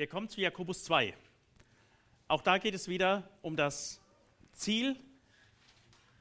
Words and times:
Wir 0.00 0.06
kommen 0.06 0.30
zu 0.30 0.40
Jakobus 0.40 0.82
2. 0.84 1.12
Auch 2.26 2.40
da 2.40 2.56
geht 2.56 2.74
es 2.74 2.88
wieder 2.88 3.28
um 3.42 3.54
das 3.54 4.00
Ziel 4.54 4.96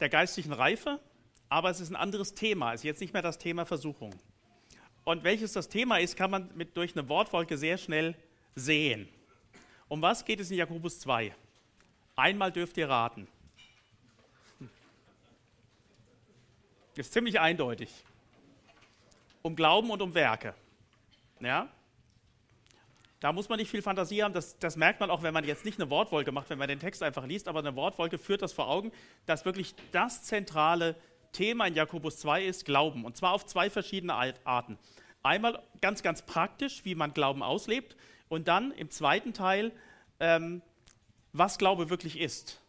der 0.01 0.09
geistlichen 0.09 0.51
Reife, 0.51 0.99
aber 1.47 1.69
es 1.69 1.79
ist 1.79 1.89
ein 1.89 1.95
anderes 1.95 2.33
Thema. 2.33 2.73
Es 2.73 2.81
ist 2.81 2.83
jetzt 2.83 2.99
nicht 2.99 3.13
mehr 3.13 3.21
das 3.21 3.37
Thema 3.37 3.65
Versuchung. 3.65 4.13
Und 5.05 5.23
welches 5.23 5.53
das 5.53 5.69
Thema 5.69 5.97
ist, 5.97 6.17
kann 6.17 6.29
man 6.29 6.49
mit, 6.55 6.75
durch 6.75 6.91
eine 6.91 7.07
Wortwolke 7.07 7.57
sehr 7.57 7.77
schnell 7.77 8.17
sehen. 8.53 9.07
Um 9.87 10.01
was 10.01 10.25
geht 10.25 10.41
es 10.41 10.51
in 10.51 10.57
Jakobus 10.57 10.99
2? 10.99 11.33
Einmal 12.17 12.51
dürft 12.51 12.75
ihr 12.75 12.89
raten. 12.89 13.29
Ist 16.97 17.13
ziemlich 17.13 17.39
eindeutig. 17.39 17.89
Um 19.41 19.55
Glauben 19.55 19.89
und 19.89 20.01
um 20.01 20.13
Werke. 20.13 20.53
Ja? 21.39 21.69
Da 23.19 23.33
muss 23.33 23.49
man 23.49 23.59
nicht 23.59 23.69
viel 23.69 23.81
Fantasie 23.81 24.23
haben, 24.23 24.33
das, 24.33 24.57
das, 24.59 24.77
merkt 24.77 25.01
man 25.01 25.09
auch, 25.09 25.23
wenn 25.23 25.33
man 25.33 25.43
jetzt 25.43 25.65
nicht 25.65 25.79
eine 25.79 25.89
Wortwolke 25.89 26.31
macht, 26.31 26.49
wenn 26.49 26.57
man 26.57 26.69
den 26.69 26.79
Text 26.79 27.03
einfach 27.03 27.25
liest, 27.25 27.49
aber 27.49 27.59
eine 27.59 27.75
Wortwolke 27.75 28.17
führt 28.17 28.41
das 28.41 28.53
vor 28.53 28.69
Augen, 28.69 28.91
dass 29.25 29.43
wirklich 29.43 29.75
das 29.91 30.23
zentrale 30.23 30.95
Thema 31.33 31.67
in 31.67 31.75
Jakobus 31.75 32.17
2 32.19 32.45
ist 32.45 32.65
Glauben. 32.65 33.03
Und 33.03 33.17
zwar 33.17 33.33
auf 33.33 33.45
zwei 33.45 33.69
verschiedene 33.69 34.13
Arten. 34.45 34.77
Einmal 35.21 35.61
ganz, 35.81 36.01
ganz 36.01 36.21
praktisch, 36.21 36.85
wie 36.85 36.95
man 36.95 37.13
Glauben 37.13 37.43
auslebt. 37.43 37.97
Und 38.29 38.47
dann 38.47 38.71
im 38.71 38.89
zweiten 38.89 39.33
Teil, 39.33 39.71
ähm, 40.19 40.61
was 41.33 41.57
Glaube 41.57 41.89
wirklich 41.89 42.19
ist. 42.19 42.61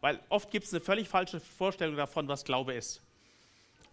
Weil 0.00 0.20
oft 0.28 0.50
gibt 0.50 0.66
es 0.66 0.72
eine 0.72 0.80
völlig 0.80 1.08
falsche 1.08 1.40
Vorstellung 1.40 1.96
davon, 1.96 2.28
was 2.28 2.44
Glaube 2.44 2.74
ist. 2.74 3.02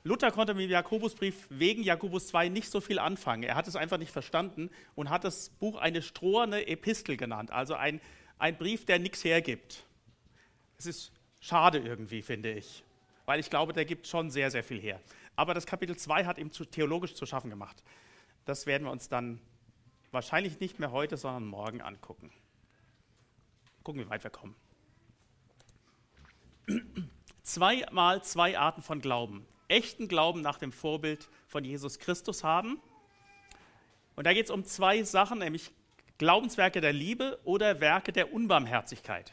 Luther 0.04 0.32
konnte 0.32 0.54
mit 0.54 0.66
dem 0.66 0.72
Jakobusbrief 0.72 1.48
wegen 1.50 1.84
Jakobus 1.84 2.28
2 2.28 2.50
nicht 2.50 2.72
so 2.72 2.80
viel 2.80 3.00
anfangen. 3.00 3.44
Er 3.44 3.56
hat 3.56 3.68
es 3.68 3.76
einfach 3.76 3.98
nicht 3.98 4.12
verstanden 4.12 4.70
und 4.96 5.10
hat 5.10 5.24
das 5.26 5.50
Buch 5.50 5.78
eine 5.78 6.02
stroherne 6.02 6.68
Epistel 6.68 7.18
genannt, 7.18 7.52
also 7.52 7.74
ein, 7.74 8.00
ein 8.38 8.58
Brief, 8.58 8.86
der 8.86 9.00
nichts 9.00 9.24
hergibt. 9.24 9.86
Es 10.78 10.86
ist 10.86 11.12
schade 11.42 11.80
irgendwie, 11.80 12.22
finde 12.22 12.54
ich, 12.54 12.84
weil 13.26 13.40
ich 13.42 13.50
glaube, 13.50 13.74
der 13.74 13.84
gibt 13.84 14.08
schon 14.08 14.30
sehr, 14.30 14.52
sehr 14.52 14.64
viel 14.64 14.80
her. 14.80 15.02
Aber 15.36 15.54
das 15.54 15.66
Kapitel 15.66 15.98
2 15.98 16.26
hat 16.26 16.38
ihm 16.38 16.52
zu, 16.52 16.64
theologisch 16.64 17.16
zu 17.16 17.26
schaffen 17.26 17.50
gemacht. 17.50 17.84
Das 18.46 18.66
werden 18.66 18.86
wir 18.86 18.92
uns 18.92 19.10
dann 19.10 19.42
wahrscheinlich 20.12 20.60
nicht 20.60 20.80
mehr 20.80 20.92
heute, 20.92 21.18
sondern 21.18 21.46
morgen 21.46 21.82
angucken. 21.82 22.32
Gucken, 23.84 24.02
wie 24.02 24.10
weit 24.10 24.24
wir 24.24 24.32
kommen. 24.32 24.56
Zweimal 27.44 28.24
zwei 28.24 28.58
Arten 28.58 28.82
von 28.82 29.02
Glauben 29.02 29.46
echten 29.70 30.08
Glauben 30.08 30.42
nach 30.42 30.58
dem 30.58 30.72
Vorbild 30.72 31.30
von 31.48 31.64
Jesus 31.64 32.00
Christus 32.00 32.44
haben. 32.44 32.82
Und 34.16 34.26
da 34.26 34.34
geht 34.34 34.46
es 34.46 34.52
um 34.52 34.66
zwei 34.66 35.04
Sachen, 35.04 35.40
nämlich 35.40 35.72
Glaubenswerke 36.18 36.82
der 36.82 36.92
Liebe 36.92 37.40
oder 37.46 37.80
Werke 37.80 38.12
der 38.12 38.34
Unbarmherzigkeit. 38.34 39.32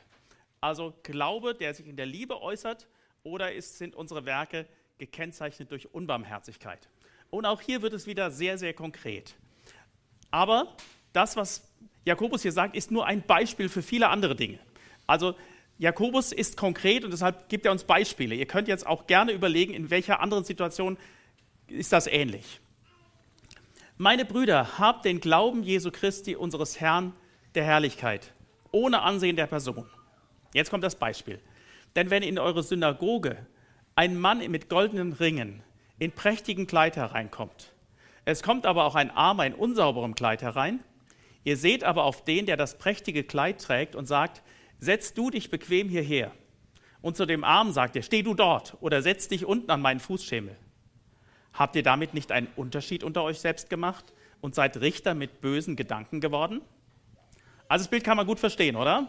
Also 0.61 0.95
Glaube, 1.03 1.55
der 1.55 1.75
sich 1.75 1.87
in 1.87 1.97
der 1.97 2.07
Liebe 2.07 2.41
äußert, 2.41 2.87
oder 3.27 3.53
ist, 3.53 3.79
sind 3.79 3.95
unsere 3.95 4.25
Werke 4.25 4.67
gekennzeichnet 4.99 5.71
durch 5.71 5.93
Unbarmherzigkeit. 5.93 6.89
Und 7.29 7.45
auch 7.45 7.61
hier 7.61 7.83
wird 7.83 7.93
es 7.93 8.07
wieder 8.07 8.31
sehr, 8.31 8.57
sehr 8.57 8.73
konkret. 8.73 9.35
Aber 10.31 10.77
das, 11.13 11.37
was 11.37 11.69
Jakobus 12.05 12.43
hier 12.43 12.53
sagt, 12.53 12.77
ist 12.77 12.91
nur 12.91 13.05
ein 13.05 13.23
Beispiel 13.23 13.69
für 13.69 13.83
viele 13.83 14.09
andere 14.09 14.37
Dinge. 14.37 14.61
Also 15.07 15.35
Jakobus 15.79 16.33
ist 16.33 16.57
konkret 16.57 17.05
und 17.05 17.11
deshalb 17.11 17.49
gibt 17.49 17.67
er 17.67 17.73
uns 17.73 17.85
Beispiele. 17.85 18.35
Ihr 18.35 18.47
könnt 18.47 18.69
jetzt 18.69 18.87
auch 18.87 19.07
gerne 19.07 19.33
überlegen, 19.33 19.75
in 19.75 19.91
welcher 19.91 20.21
anderen 20.21 20.45
Situation 20.45 20.97
ist 21.69 21.93
das 21.93 22.07
ähnlich. 22.07 22.61
Meine 23.99 24.25
Brüder, 24.25 24.79
habt 24.79 25.05
den 25.05 25.21
Glauben 25.21 25.63
Jesu 25.63 25.91
Christi, 25.91 26.37
unseres 26.37 26.81
Herrn 26.81 27.13
der 27.55 27.65
Herrlichkeit, 27.65 28.33
ohne 28.71 29.03
Ansehen 29.03 29.37
der 29.37 29.47
Person. 29.47 29.87
Jetzt 30.55 30.71
kommt 30.71 30.85
das 30.85 30.97
Beispiel. 30.97 31.41
Denn 31.95 32.11
wenn 32.11 32.23
in 32.23 32.39
eure 32.39 32.63
Synagoge 32.63 33.47
ein 33.95 34.19
Mann 34.19 34.39
mit 34.51 34.69
goldenen 34.69 35.13
Ringen 35.13 35.63
in 35.99 36.13
prächtigem 36.13 36.67
Kleid 36.67 36.97
hereinkommt, 36.97 37.73
es 38.27 38.43
kommt 38.43 38.67
aber 38.67 38.85
auch 38.85 38.95
ein 38.95 39.11
Armer 39.11 39.47
in 39.47 39.55
unsauberem 39.55 40.15
Kleid 40.15 40.43
herein, 40.43 40.81
ihr 41.45 41.57
seht 41.57 41.85
aber 41.85 42.05
auf 42.05 42.25
den, 42.25 42.45
der 42.45 42.57
das 42.57 42.77
prächtige 42.77 43.25
Kleid 43.25 43.63
trägt 43.63 43.95
und 43.95 44.07
sagt, 44.07 44.43
setz 44.79 45.15
du 45.15 45.31
dich 45.31 45.51
bequem 45.51 45.89
hierher. 45.89 46.33
Und 47.03 47.17
zu 47.17 47.27
dem 47.27 47.45
Armen 47.45 47.73
sagt 47.73 47.97
er, 47.97 48.03
steh 48.03 48.23
du 48.23 48.35
dort 48.35 48.77
oder 48.81 49.03
setz 49.03 49.29
dich 49.29 49.45
unten 49.45 49.71
an 49.71 49.81
meinen 49.81 50.01
Fußschemel. 50.01 50.57
Habt 51.53 51.77
ihr 51.77 51.83
damit 51.83 52.15
nicht 52.15 52.33
einen 52.33 52.49
Unterschied 52.57 53.05
unter 53.05 53.23
euch 53.23 53.39
selbst 53.39 53.71
gemacht 53.71 54.13
und 54.41 54.55
seid 54.55 54.81
Richter 54.81 55.15
mit 55.15 55.41
bösen 55.41 55.77
Gedanken 55.77 56.21
geworden? 56.21 56.61
Also 57.69 57.85
das 57.85 57.91
Bild 57.91 58.05
kann 58.05 58.17
man 58.17 58.27
gut 58.27 58.39
verstehen, 58.39 58.77
oder? 58.77 59.09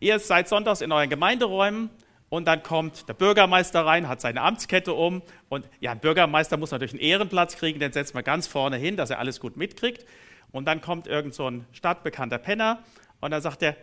Ihr 0.00 0.18
seid 0.18 0.48
sonntags 0.48 0.80
in 0.80 0.92
euren 0.92 1.10
Gemeinderäumen 1.10 1.90
und 2.28 2.46
dann 2.46 2.62
kommt 2.62 3.08
der 3.08 3.14
Bürgermeister 3.14 3.86
rein, 3.86 4.08
hat 4.08 4.20
seine 4.20 4.42
Amtskette 4.42 4.92
um 4.92 5.22
und 5.48 5.68
ja, 5.80 5.92
ein 5.92 6.00
Bürgermeister 6.00 6.56
muss 6.56 6.70
natürlich 6.70 6.94
einen 6.94 7.02
Ehrenplatz 7.02 7.56
kriegen, 7.56 7.80
den 7.80 7.92
setzt 7.92 8.14
man 8.14 8.24
ganz 8.24 8.46
vorne 8.46 8.76
hin, 8.76 8.96
dass 8.96 9.10
er 9.10 9.18
alles 9.18 9.40
gut 9.40 9.56
mitkriegt. 9.56 10.04
Und 10.52 10.66
dann 10.66 10.80
kommt 10.80 11.06
irgend 11.06 11.34
so 11.34 11.48
ein 11.48 11.66
stadtbekannter 11.72 12.38
Penner 12.38 12.82
und 13.20 13.30
dann 13.30 13.42
sagt 13.42 13.62
er, 13.62 13.76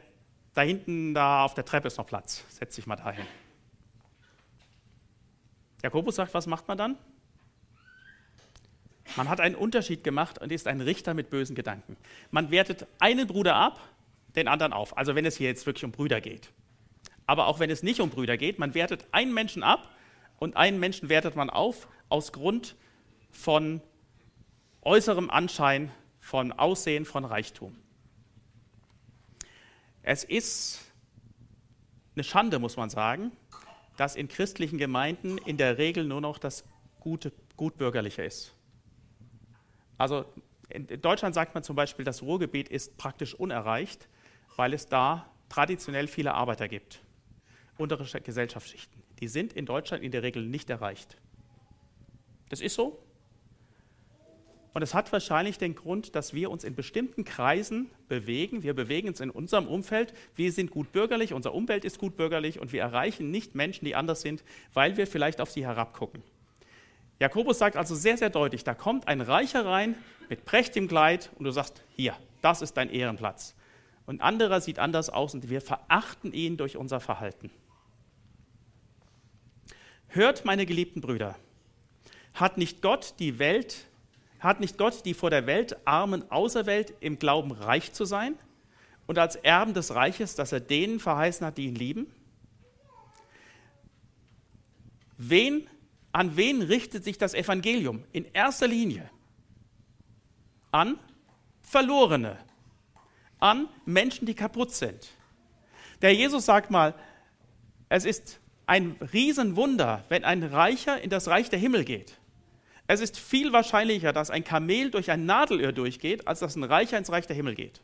da 0.54 0.62
hinten, 0.62 1.14
da 1.14 1.44
auf 1.44 1.54
der 1.54 1.66
Treppe 1.66 1.88
ist 1.88 1.98
noch 1.98 2.06
Platz. 2.06 2.44
Setz 2.50 2.76
dich 2.76 2.86
mal 2.86 2.96
dahin. 2.96 3.26
Jakobus 5.82 6.16
sagt, 6.16 6.34
was 6.34 6.48
macht 6.48 6.68
man 6.68 6.78
dann? 6.78 6.98
Man 9.18 9.30
hat 9.30 9.42
einen 9.42 9.56
Unterschied 9.56 10.04
gemacht 10.04 10.40
und 10.40 10.52
ist 10.52 10.68
ein 10.68 10.82
Richter 10.82 11.14
mit 11.14 11.30
bösen 11.30 11.56
Gedanken. 11.56 11.98
Man 12.32 12.52
wertet 12.52 12.88
einen 13.00 13.28
Bruder 13.28 13.56
ab, 13.56 13.80
den 14.36 14.48
anderen 14.48 14.74
auf. 14.74 14.98
Also 14.98 15.14
wenn 15.16 15.26
es 15.26 15.38
hier 15.38 15.48
jetzt 15.48 15.66
wirklich 15.66 15.84
um 15.84 15.92
Brüder 15.92 16.22
geht. 16.22 16.50
Aber 17.28 17.48
auch 17.48 17.60
wenn 17.60 17.70
es 17.70 17.84
nicht 17.84 18.00
um 18.00 18.10
Brüder 18.10 18.38
geht, 18.38 18.60
man 18.60 18.74
wertet 18.74 19.06
einen 19.12 19.34
Menschen 19.34 19.64
ab 19.64 19.90
und 20.40 20.58
einen 20.58 20.80
Menschen 20.80 21.10
wertet 21.10 21.36
man 21.36 21.50
auf 21.50 21.88
aus 22.10 22.32
Grund 22.32 22.76
von 23.32 23.82
äußerem 24.82 25.30
Anschein, 25.30 25.92
von 26.20 26.52
Aussehen, 26.52 27.06
von 27.06 27.26
Reichtum. 27.26 27.76
Es 30.04 30.26
ist 30.26 30.82
eine 32.16 32.26
Schande, 32.26 32.60
muss 32.60 32.76
man 32.76 32.90
sagen, 32.90 33.32
dass 33.96 34.16
in 34.16 34.28
christlichen 34.28 34.78
Gemeinden 34.78 35.38
in 35.38 35.56
der 35.58 35.78
Regel 35.78 36.04
nur 36.04 36.20
noch 36.20 36.38
das 36.38 36.66
Gute, 37.00 37.32
Gutbürgerliche 37.56 38.24
ist. 38.24 38.54
Also 39.98 40.26
in 40.70 40.88
Deutschland 41.02 41.34
sagt 41.36 41.54
man 41.54 41.64
zum 41.64 41.76
Beispiel, 41.76 42.04
das 42.04 42.22
Ruhrgebiet 42.22 42.68
ist 42.68 42.98
praktisch 42.98 43.34
unerreicht, 43.34 44.10
weil 44.58 44.74
es 44.74 44.88
da 44.88 45.30
traditionell 45.48 46.08
viele 46.08 46.34
Arbeiter 46.34 46.68
gibt, 46.68 47.02
untere 47.78 48.04
Gesellschaftsschichten. 48.22 49.02
Die 49.20 49.28
sind 49.28 49.54
in 49.54 49.66
Deutschland 49.66 50.04
in 50.04 50.12
der 50.12 50.24
Regel 50.24 50.46
nicht 50.46 50.70
erreicht. 50.70 51.18
Das 52.50 52.60
ist 52.60 52.76
so. 52.76 53.02
Und 54.74 54.82
es 54.82 54.96
hat 54.96 55.12
wahrscheinlich 55.12 55.60
den 55.60 55.76
Grund, 55.76 56.16
dass 56.16 56.34
wir 56.34 56.50
uns 56.50 56.64
in 56.64 56.74
bestimmten 56.74 57.24
Kreisen 57.24 57.92
bewegen. 58.08 58.64
Wir 58.64 58.74
bewegen 58.74 59.08
uns 59.08 59.20
in 59.20 59.30
unserem 59.30 59.68
Umfeld. 59.68 60.14
Wir 60.36 60.52
sind 60.52 60.72
gut 60.72 60.92
bürgerlich, 60.92 61.34
unser 61.34 61.54
Umfeld 61.54 61.86
ist 61.86 62.00
gut 62.00 62.18
bürgerlich 62.18 62.60
und 62.60 62.74
wir 62.74 62.82
erreichen 62.82 63.30
nicht 63.30 63.54
Menschen, 63.54 63.86
die 63.86 63.96
anders 63.96 64.22
sind, 64.22 64.44
weil 64.74 64.98
wir 64.98 65.06
vielleicht 65.06 65.42
auf 65.42 65.52
sie 65.52 65.66
herabgucken. 65.66 66.24
Jakobus 67.20 67.60
sagt 67.60 67.78
also 67.78 67.94
sehr, 67.94 68.18
sehr 68.18 68.32
deutlich, 68.32 68.64
da 68.64 68.74
kommt 68.74 69.08
ein 69.08 69.22
Reicher 69.22 69.66
rein 69.66 69.96
mit 70.28 70.44
prächtigem 70.46 70.88
Kleid 70.88 71.30
und 71.36 71.46
du 71.46 71.52
sagst, 71.52 71.84
hier, 71.96 72.18
das 72.42 72.64
ist 72.64 72.76
dein 72.76 72.90
Ehrenplatz. 72.90 73.56
Und 74.08 74.22
anderer 74.22 74.60
sieht 74.60 74.80
anders 74.80 75.10
aus 75.10 75.36
und 75.36 75.50
wir 75.50 75.62
verachten 75.62 76.34
ihn 76.34 76.58
durch 76.58 76.78
unser 76.78 77.00
Verhalten. 77.00 77.52
Hört, 80.08 80.46
meine 80.46 80.66
geliebten 80.66 81.00
Brüder, 81.00 81.36
hat 82.34 82.58
nicht 82.58 82.82
Gott 82.82 83.14
die 83.20 83.40
Welt 83.40 83.86
hat 84.44 84.60
nicht 84.60 84.78
Gott 84.78 85.06
die 85.06 85.14
vor 85.14 85.30
der 85.30 85.48
Welt 85.48 85.78
Armen 85.86 86.30
auserwählt, 86.30 86.94
im 87.00 87.18
Glauben 87.18 87.52
reich 87.52 87.94
zu 87.94 88.06
sein 88.06 88.38
und 89.08 89.18
als 89.18 89.36
Erben 89.36 89.74
des 89.74 89.96
Reiches, 89.96 90.36
dass 90.36 90.52
er 90.52 90.60
denen 90.60 91.00
verheißen 91.00 91.46
hat, 91.46 91.58
die 91.58 91.66
ihn 91.66 91.76
lieben? 91.76 92.08
Wen, 95.18 95.68
an 96.12 96.36
wen 96.36 96.62
richtet 96.62 97.04
sich 97.04 97.18
das 97.18 97.34
Evangelium? 97.34 98.04
In 98.12 98.26
erster 98.34 98.68
Linie 98.68 99.10
an 100.74 100.98
Verlorene, 101.62 102.38
an 103.40 103.70
Menschen, 103.86 104.26
die 104.26 104.34
kaputt 104.34 104.72
sind. 104.72 105.08
Der 106.02 106.14
Jesus 106.14 106.46
sagt 106.46 106.72
mal, 106.72 106.96
es 107.90 108.06
ist 108.06 108.40
ein 108.66 108.98
Riesenwunder, 109.14 110.04
wenn 110.10 110.24
ein 110.26 110.44
Reicher 110.44 111.00
in 111.00 111.10
das 111.10 111.28
Reich 111.28 111.50
der 111.50 111.60
Himmel 111.60 111.86
geht. 111.86 112.20
Es 112.88 113.00
ist 113.00 113.18
viel 113.18 113.54
wahrscheinlicher, 113.54 114.12
dass 114.12 114.30
ein 114.30 114.44
Kamel 114.44 114.92
durch 114.92 115.10
ein 115.10 115.26
Nadelöhr 115.26 115.72
durchgeht, 115.72 116.28
als 116.28 116.40
dass 116.40 116.56
ein 116.56 116.64
Reicher 116.64 116.98
ins 116.98 117.12
Reich 117.12 117.28
der 117.28 117.36
Himmel 117.36 117.56
geht. 117.56 117.82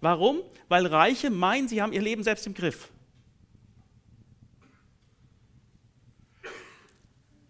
Warum? 0.00 0.40
Weil 0.68 0.86
Reiche 0.86 1.30
meinen, 1.30 1.68
sie 1.68 1.80
haben 1.80 1.92
ihr 1.92 2.02
Leben 2.02 2.22
selbst 2.22 2.46
im 2.46 2.54
Griff. 2.54 2.90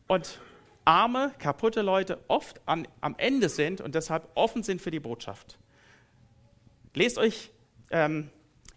Und 0.06 0.38
arme, 0.85 1.32
kaputte 1.38 1.82
Leute 1.82 2.23
oft 2.29 2.61
an, 2.67 2.87
am 3.00 3.14
Ende 3.17 3.49
sind 3.49 3.81
und 3.81 3.94
deshalb 3.94 4.29
offen 4.35 4.62
sind 4.62 4.82
für 4.82 4.91
die 4.91 5.00
Botschaft. 5.00 5.58
Lest 6.93 7.19
euch 7.19 7.50
ähm, 7.91 8.31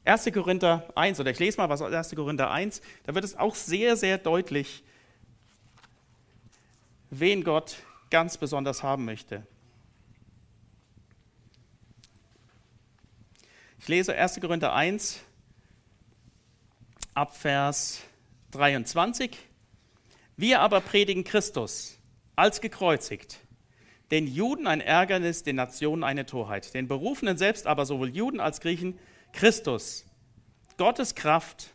1. 0.05 0.31
Korinther 0.33 0.87
1 0.95 1.19
oder 1.19 1.31
ich 1.31 1.39
lese 1.39 1.57
mal 1.57 1.69
was 1.69 1.81
aus 1.81 1.91
1. 1.91 2.15
Korinther 2.15 2.49
1. 2.49 2.81
Da 3.03 3.13
wird 3.13 3.25
es 3.25 3.35
auch 3.35 3.55
sehr, 3.55 3.97
sehr 3.97 4.17
deutlich, 4.17 4.83
wen 7.09 7.43
Gott 7.43 7.77
ganz 8.09 8.37
besonders 8.37 8.83
haben 8.83 9.05
möchte. 9.05 9.45
Ich 13.79 13.87
lese 13.87 14.15
1. 14.15 14.39
Korinther 14.41 14.73
1 14.73 15.19
ab 17.13 17.35
Vers 17.35 18.01
23. 18.51 19.37
Wir 20.35 20.61
aber 20.61 20.81
predigen 20.81 21.23
Christus 21.23 21.97
als 22.35 22.61
gekreuzigt, 22.61 23.39
den 24.11 24.27
Juden 24.27 24.67
ein 24.67 24.81
Ärgernis, 24.81 25.43
den 25.43 25.55
Nationen 25.55 26.03
eine 26.03 26.25
Torheit, 26.25 26.73
den 26.73 26.87
Berufenen 26.87 27.37
selbst 27.37 27.65
aber 27.65 27.85
sowohl 27.85 28.09
Juden 28.09 28.39
als 28.39 28.61
Griechen 28.61 28.99
Christus, 29.31 30.05
Gottes 30.77 31.15
Kraft 31.15 31.71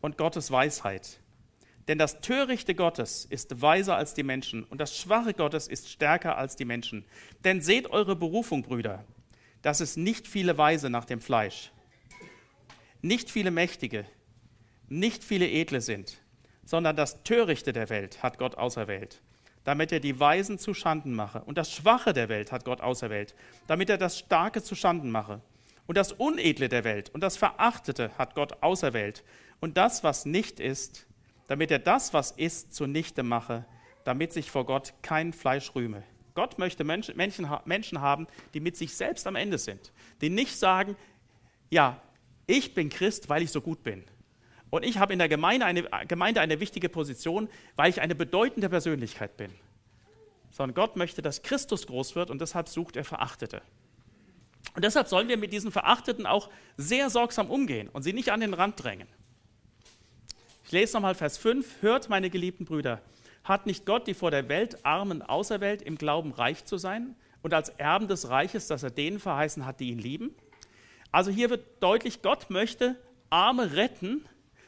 und 0.00 0.16
Gottes 0.16 0.50
Weisheit. 0.50 1.18
Denn 1.88 1.96
das 1.98 2.20
Törichte 2.20 2.74
Gottes 2.74 3.24
ist 3.24 3.62
weiser 3.62 3.96
als 3.96 4.12
die 4.12 4.22
Menschen 4.22 4.64
und 4.64 4.78
das 4.78 4.96
Schwache 4.96 5.32
Gottes 5.32 5.66
ist 5.66 5.88
stärker 5.88 6.36
als 6.36 6.54
die 6.54 6.66
Menschen. 6.66 7.06
Denn 7.44 7.62
seht 7.62 7.88
eure 7.88 8.14
Berufung, 8.14 8.62
Brüder, 8.62 9.04
dass 9.62 9.80
es 9.80 9.96
nicht 9.96 10.28
viele 10.28 10.58
Weise 10.58 10.90
nach 10.90 11.06
dem 11.06 11.20
Fleisch, 11.20 11.72
nicht 13.00 13.30
viele 13.30 13.50
Mächtige, 13.50 14.04
nicht 14.88 15.24
viele 15.24 15.48
Edle 15.48 15.80
sind, 15.80 16.18
sondern 16.62 16.94
das 16.94 17.22
Törichte 17.22 17.72
der 17.72 17.88
Welt 17.88 18.22
hat 18.22 18.38
Gott 18.38 18.56
auserwählt, 18.56 19.22
damit 19.64 19.90
er 19.90 20.00
die 20.00 20.20
Weisen 20.20 20.58
zu 20.58 20.74
Schanden 20.74 21.14
mache. 21.14 21.42
Und 21.44 21.56
das 21.56 21.72
Schwache 21.72 22.12
der 22.12 22.28
Welt 22.28 22.52
hat 22.52 22.66
Gott 22.66 22.82
auserwählt, 22.82 23.34
damit 23.66 23.88
er 23.88 23.96
das 23.96 24.18
Starke 24.18 24.62
zu 24.62 24.74
Schanden 24.74 25.10
mache. 25.10 25.40
Und 25.86 25.96
das 25.96 26.12
Unedle 26.12 26.68
der 26.68 26.84
Welt 26.84 27.08
und 27.14 27.22
das 27.22 27.38
Verachtete 27.38 28.10
hat 28.18 28.34
Gott 28.34 28.62
auserwählt. 28.62 29.24
Und 29.60 29.78
das, 29.78 30.04
was 30.04 30.26
nicht 30.26 30.60
ist, 30.60 31.07
damit 31.48 31.70
er 31.72 31.80
das, 31.80 32.14
was 32.14 32.30
ist, 32.30 32.72
zunichte 32.72 33.24
mache, 33.24 33.64
damit 34.04 34.32
sich 34.32 34.50
vor 34.50 34.64
Gott 34.64 34.94
kein 35.02 35.32
Fleisch 35.32 35.74
rühme. 35.74 36.04
Gott 36.34 36.58
möchte 36.58 36.84
Menschen, 36.84 37.16
Menschen 37.16 38.00
haben, 38.00 38.28
die 38.54 38.60
mit 38.60 38.76
sich 38.76 38.94
selbst 38.94 39.26
am 39.26 39.34
Ende 39.34 39.58
sind, 39.58 39.92
die 40.20 40.30
nicht 40.30 40.56
sagen, 40.56 40.94
ja, 41.68 42.00
ich 42.46 42.74
bin 42.74 42.90
Christ, 42.90 43.28
weil 43.28 43.42
ich 43.42 43.50
so 43.50 43.60
gut 43.60 43.82
bin. 43.82 44.04
Und 44.70 44.84
ich 44.84 44.98
habe 44.98 45.12
in 45.12 45.18
der 45.18 45.28
Gemeinde 45.28 45.66
eine, 45.66 45.82
Gemeinde 46.06 46.40
eine 46.40 46.60
wichtige 46.60 46.88
Position, 46.88 47.48
weil 47.76 47.90
ich 47.90 48.00
eine 48.00 48.14
bedeutende 48.14 48.68
Persönlichkeit 48.68 49.36
bin. 49.36 49.50
Sondern 50.50 50.74
Gott 50.74 50.96
möchte, 50.96 51.22
dass 51.22 51.42
Christus 51.42 51.86
groß 51.86 52.14
wird 52.14 52.30
und 52.30 52.40
deshalb 52.40 52.68
sucht 52.68 52.96
er 52.96 53.04
Verachtete. 53.04 53.62
Und 54.74 54.84
deshalb 54.84 55.08
sollen 55.08 55.28
wir 55.28 55.38
mit 55.38 55.52
diesen 55.52 55.72
Verachteten 55.72 56.26
auch 56.26 56.50
sehr 56.76 57.10
sorgsam 57.10 57.50
umgehen 57.50 57.88
und 57.88 58.02
sie 58.02 58.12
nicht 58.12 58.30
an 58.30 58.40
den 58.40 58.54
Rand 58.54 58.82
drängen. 58.82 59.08
Ich 60.68 60.72
lese 60.72 60.98
nochmal 60.98 61.14
Vers 61.14 61.38
5. 61.38 61.80
Hört, 61.80 62.10
meine 62.10 62.28
geliebten 62.28 62.66
Brüder, 62.66 63.00
hat 63.42 63.64
nicht 63.64 63.86
Gott 63.86 64.06
die 64.06 64.12
vor 64.12 64.30
der 64.30 64.50
Welt 64.50 64.84
Armen 64.84 65.22
auserwählt, 65.22 65.80
im 65.80 65.96
Glauben 65.96 66.30
reich 66.30 66.66
zu 66.66 66.76
sein 66.76 67.16
und 67.40 67.54
als 67.54 67.70
Erben 67.70 68.06
des 68.06 68.28
Reiches, 68.28 68.66
das 68.66 68.82
er 68.82 68.90
denen 68.90 69.18
verheißen 69.18 69.64
hat, 69.64 69.80
die 69.80 69.88
ihn 69.88 69.98
lieben? 69.98 70.34
Also 71.10 71.30
hier 71.30 71.48
wird 71.48 71.64
deutlich, 71.80 72.20
Gott 72.20 72.50
möchte 72.50 72.96
Arme 73.30 73.76
retten, 73.76 74.26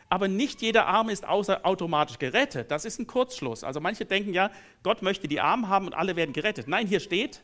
aber 0.08 0.26
nicht 0.26 0.62
jeder 0.62 0.86
Arme 0.86 1.12
ist 1.12 1.28
automatisch 1.28 2.18
gerettet. 2.18 2.70
Das 2.70 2.86
ist 2.86 2.98
ein 2.98 3.06
Kurzschluss. 3.06 3.62
Also 3.62 3.80
manche 3.80 4.06
denken 4.06 4.32
ja, 4.32 4.50
Gott 4.82 5.02
möchte 5.02 5.28
die 5.28 5.42
Armen 5.42 5.68
haben 5.68 5.84
und 5.84 5.92
alle 5.92 6.16
werden 6.16 6.32
gerettet. 6.32 6.66
Nein, 6.66 6.86
hier 6.86 7.00
steht, 7.00 7.42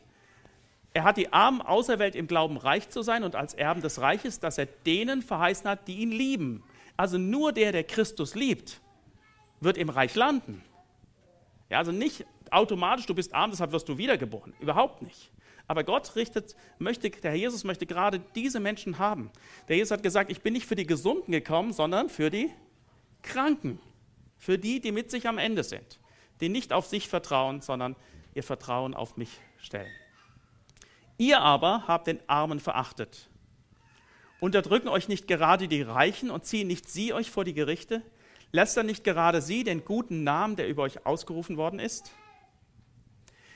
er 0.95 1.03
hat 1.03 1.17
die 1.17 1.31
Armen 1.31 1.61
auserwählt, 1.61 2.15
im 2.15 2.25
Glauben 2.25 2.57
reich 2.57 2.89
zu 2.89 3.03
sein 3.03 3.23
und 3.23 3.35
als 3.35 3.53
Erben 3.53 3.83
des 3.83 4.01
Reiches, 4.01 4.39
dass 4.39 4.57
er 4.57 4.65
denen 4.65 5.21
verheißen 5.21 5.69
hat, 5.69 5.87
die 5.87 5.97
ihn 5.97 6.11
lieben. 6.11 6.63
Also 6.97 7.17
nur 7.17 7.53
der, 7.53 7.71
der 7.71 7.83
Christus 7.83 8.35
liebt, 8.35 8.81
wird 9.61 9.77
im 9.77 9.89
Reich 9.89 10.15
landen. 10.15 10.63
Ja, 11.69 11.79
also 11.79 11.91
nicht 11.91 12.25
automatisch, 12.49 13.05
du 13.05 13.13
bist 13.13 13.33
arm, 13.33 13.51
deshalb 13.51 13.71
wirst 13.71 13.87
du 13.87 13.97
wiedergeboren. 13.97 14.53
Überhaupt 14.59 15.01
nicht. 15.01 15.31
Aber 15.67 15.83
Gott 15.83 16.15
richtet, 16.15 16.55
möchte, 16.79 17.09
der 17.09 17.31
Herr 17.31 17.37
Jesus 17.37 17.63
möchte 17.65 17.85
gerade 17.85 18.21
diese 18.35 18.59
Menschen 18.59 18.99
haben. 18.99 19.29
Der 19.67 19.75
Jesus 19.75 19.91
hat 19.91 20.01
gesagt, 20.01 20.31
ich 20.31 20.41
bin 20.41 20.53
nicht 20.53 20.65
für 20.65 20.75
die 20.75 20.87
Gesunden 20.87 21.31
gekommen, 21.31 21.73
sondern 21.73 22.09
für 22.09 22.29
die 22.29 22.49
Kranken. 23.21 23.79
Für 24.37 24.57
die, 24.57 24.79
die 24.79 24.91
mit 24.91 25.11
sich 25.11 25.27
am 25.27 25.37
Ende 25.37 25.63
sind. 25.63 25.99
Die 26.39 26.47
nicht 26.49 26.71
auf 26.71 26.85
sich 26.85 27.09
vertrauen, 27.09 27.61
sondern 27.61 27.95
ihr 28.33 28.43
Vertrauen 28.43 28.93
auf 28.93 29.17
mich 29.17 29.29
stellen. 29.57 29.91
Ihr 31.17 31.41
aber 31.41 31.83
habt 31.87 32.07
den 32.07 32.19
Armen 32.27 32.59
verachtet. 32.59 33.27
Unterdrücken 34.39 34.87
euch 34.87 35.07
nicht 35.07 35.27
gerade 35.27 35.67
die 35.67 35.81
Reichen 35.81 36.29
und 36.29 36.45
ziehen 36.45 36.67
nicht 36.67 36.89
sie 36.89 37.13
euch 37.13 37.31
vor 37.31 37.43
die 37.43 37.53
Gerichte? 37.53 38.03
Lässt 38.51 38.77
dann 38.77 38.85
nicht 38.85 39.03
gerade 39.03 39.41
sie 39.41 39.63
den 39.63 39.83
guten 39.83 40.23
Namen, 40.23 40.55
der 40.55 40.67
über 40.67 40.83
euch 40.83 41.05
ausgerufen 41.05 41.57
worden 41.57 41.79
ist? 41.79 42.11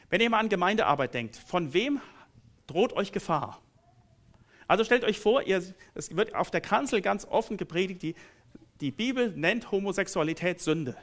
Wenn 0.09 0.21
ihr 0.21 0.29
mal 0.29 0.39
an 0.39 0.49
Gemeindearbeit 0.49 1.13
denkt, 1.13 1.37
von 1.37 1.73
wem 1.73 2.01
droht 2.67 2.93
euch 2.93 3.11
Gefahr? 3.11 3.61
Also 4.67 4.83
stellt 4.83 5.03
euch 5.03 5.19
vor, 5.19 5.43
ihr, 5.43 5.63
es 5.93 6.15
wird 6.15 6.33
auf 6.33 6.49
der 6.49 6.61
Kanzel 6.61 7.01
ganz 7.01 7.25
offen 7.25 7.57
gepredigt, 7.57 8.01
die, 8.01 8.15
die 8.79 8.91
Bibel 8.91 9.31
nennt 9.31 9.71
Homosexualität 9.71 10.61
Sünde. 10.61 10.97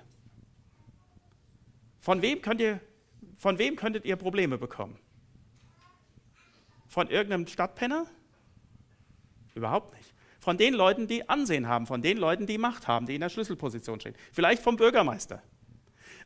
Von 2.01 2.23
wem, 2.23 2.43
könnt 2.43 2.61
ihr, 2.61 2.81
von 3.39 3.59
wem 3.59 3.77
könntet 3.77 4.05
ihr 4.05 4.17
Probleme 4.17 4.59
bekommen? 4.59 4.99
Von 6.89 7.09
irgendeinem 7.09 7.47
Stadtpenner? 7.47 8.07
Überhaupt 9.59 9.95
nicht 9.95 10.15
von 10.49 10.57
den 10.57 10.73
Leuten, 10.73 11.07
die 11.07 11.29
Ansehen 11.29 11.67
haben, 11.67 11.87
von 11.87 12.01
den 12.01 12.17
Leuten, 12.17 12.47
die 12.47 12.59
Macht 12.59 12.89
haben, 12.89 13.07
die 13.07 13.15
in 13.15 13.21
der 13.21 13.29
Schlüsselposition 13.29 14.01
stehen. 14.01 14.15
Vielleicht 14.33 14.63
vom 14.63 14.77
Bürgermeister. 14.77 15.43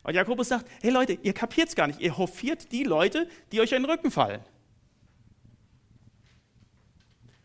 Und 0.03 0.13
Jakobus 0.13 0.49
sagt, 0.49 0.69
hey 0.81 0.91
Leute, 0.91 1.17
ihr 1.21 1.33
kapiert 1.33 1.69
es 1.69 1.75
gar 1.75 1.87
nicht, 1.87 1.99
ihr 1.99 2.17
hofiert 2.17 2.71
die 2.71 2.83
Leute, 2.83 3.27
die 3.51 3.61
euch 3.61 3.71
in 3.71 3.83
den 3.83 3.91
Rücken 3.91 4.11
fallen. 4.11 4.41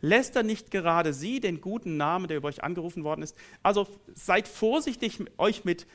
Lässt 0.01 0.37
er 0.37 0.45
nicht 0.45 0.71
gerade 0.71 1.13
sie 1.13 1.41
den 1.41 1.61
guten 1.61 1.97
Namen, 1.97 2.29
der 2.29 2.37
über 2.37 2.49
euch 2.49 2.63
angerufen 2.63 3.03
worden 3.03 3.23
ist? 3.23 3.37
Also 3.65 3.89
seid 4.15 4.47
vorsichtig, 4.47 5.19
euch 5.39 5.65
mit 5.65 5.87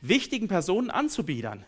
wichtigen 0.00 0.48
Personen 0.48 0.90
anzubiedern. 0.90 1.64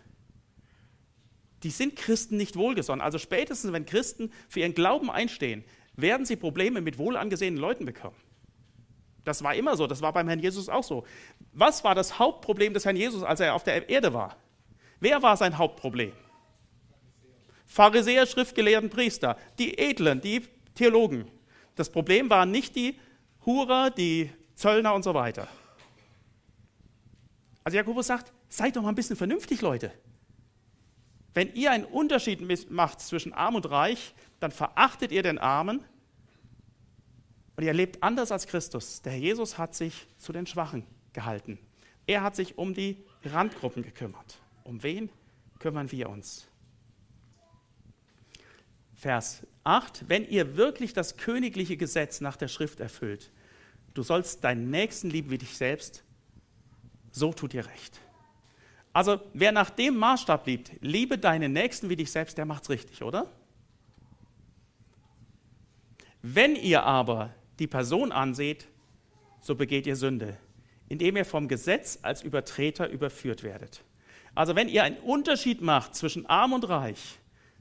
Die 1.63 1.71
sind 1.71 1.95
Christen 1.95 2.37
nicht 2.37 2.57
wohlgesonnen. 2.57 3.01
Also 3.01 3.19
spätestens, 3.19 3.73
wenn 3.73 3.87
Christen 3.87 4.33
für 4.49 4.61
ihren 4.61 4.75
Glauben 4.75 5.11
einstehen, 5.11 5.65
werden 6.03 6.27
sie 6.27 6.37
Probleme 6.37 6.81
mit 6.81 6.99
wohlangesehenen 6.99 7.59
Leuten 7.59 7.87
bekommen. 7.87 8.17
Das 9.25 9.43
war 9.43 9.55
immer 9.55 9.77
so, 9.77 9.87
das 9.87 10.03
war 10.03 10.13
beim 10.13 10.29
Herrn 10.29 10.41
Jesus 10.41 10.69
auch 10.69 10.83
so. 10.83 11.07
Was 11.53 11.85
war 11.85 11.95
das 11.95 12.19
Hauptproblem 12.19 12.75
des 12.75 12.85
Herrn 12.85 12.97
Jesus, 12.97 13.23
als 13.23 13.41
er 13.41 13.55
auf 13.55 13.65
der 13.65 13.89
Erde 13.89 14.13
war? 14.13 14.37
Wer 15.01 15.23
war 15.23 15.37
sein 15.37 15.57
Hauptproblem? 15.57 16.13
Pharisäer, 17.67 18.27
Schriftgelehrten, 18.27 18.91
Priester, 18.91 19.39
die 19.59 19.79
Edlen, 19.79 20.21
die 20.21 20.43
Theologen. 20.75 21.31
Das 21.75 21.91
Problem 21.91 22.29
waren 22.29 22.51
nicht 22.51 22.77
die 22.77 22.99
Hurer, 23.47 23.91
die 23.91 24.31
Zöllner 24.55 24.95
und 24.95 25.03
so 25.03 25.15
weiter. 25.15 25.49
Also 27.65 27.77
Jakobus 27.77 28.09
sagt, 28.09 28.33
seid 28.49 28.77
doch 28.77 28.83
mal 28.83 28.91
ein 28.91 28.95
bisschen 28.95 29.17
vernünftig, 29.17 29.61
Leute. 29.63 29.93
Wenn 31.35 31.55
ihr 31.55 31.71
einen 31.71 31.85
Unterschied 31.85 32.71
macht 32.71 33.01
zwischen 33.01 33.33
arm 33.33 33.55
und 33.55 33.71
reich, 33.71 34.15
dann 34.41 34.51
verachtet 34.51 35.13
ihr 35.13 35.23
den 35.23 35.39
Armen 35.39 35.83
und 37.57 37.65
ihr 37.65 37.73
lebt 37.73 38.03
anders 38.03 38.33
als 38.33 38.47
Christus. 38.47 39.03
Der 39.03 39.13
Herr 39.13 39.21
Jesus 39.21 39.59
hat 39.59 39.75
sich 39.75 40.07
zu 40.19 40.33
den 40.33 40.47
Schwachen 40.47 40.87
gehalten. 41.13 41.59
Er 42.07 42.23
hat 42.23 42.37
sich 42.37 42.59
um 42.59 42.75
die 42.75 43.05
Randgruppen 43.25 43.83
gekümmert. 43.83 44.39
Um 44.65 44.83
wen 44.83 45.11
kümmern 45.59 45.91
wir 45.93 46.09
uns? 46.09 46.49
Vers 48.95 49.47
8. 49.65 50.09
Wenn 50.09 50.27
ihr 50.27 50.57
wirklich 50.57 50.93
das 50.93 51.17
königliche 51.17 51.77
Gesetz 51.77 52.21
nach 52.21 52.37
der 52.37 52.49
Schrift 52.49 52.81
erfüllt, 52.81 53.31
du 53.95 54.03
sollst 54.03 54.45
deinen 54.45 54.71
Nächsten 54.71 55.11
lieben 55.11 55.31
wie 55.31 55.39
dich 55.39 55.57
selbst, 55.57 56.05
so 57.11 57.33
tut 57.33 57.55
ihr 57.55 57.67
recht. 57.67 58.01
Also 58.93 59.21
wer 59.33 59.53
nach 59.53 59.71
dem 59.71 59.97
Maßstab 59.97 60.47
liebt, 60.47 60.73
liebe 60.81 61.19
deinen 61.19 61.53
Nächsten 61.53 61.89
wie 61.89 61.97
dich 61.97 62.11
selbst, 62.11 62.37
der 62.39 62.45
macht's 62.45 62.69
richtig, 62.69 63.03
oder? 63.03 63.31
Wenn 66.23 66.57
ihr 66.57 66.85
aber 66.85 67.35
die 67.63 67.69
Person 67.69 68.11
anseht, 68.11 68.67
so 69.41 69.55
begeht 69.55 69.87
ihr 69.87 69.95
Sünde, 69.95 70.37
indem 70.89 71.17
ihr 71.17 71.25
vom 71.25 71.47
Gesetz 71.47 72.01
als 72.03 72.23
Übertreter 72.23 72.89
überführt 72.89 73.45
werdet. 73.45 73.85
Also 74.35 74.57
wenn 74.57 74.69
ihr 74.69 74.83
einen 74.83 74.99
Unterschied 74.99 75.61
macht 75.61 75.95
zwischen 75.95 76.27
arm 76.27 76.53
und 76.53 76.69
reich, 76.69 77.19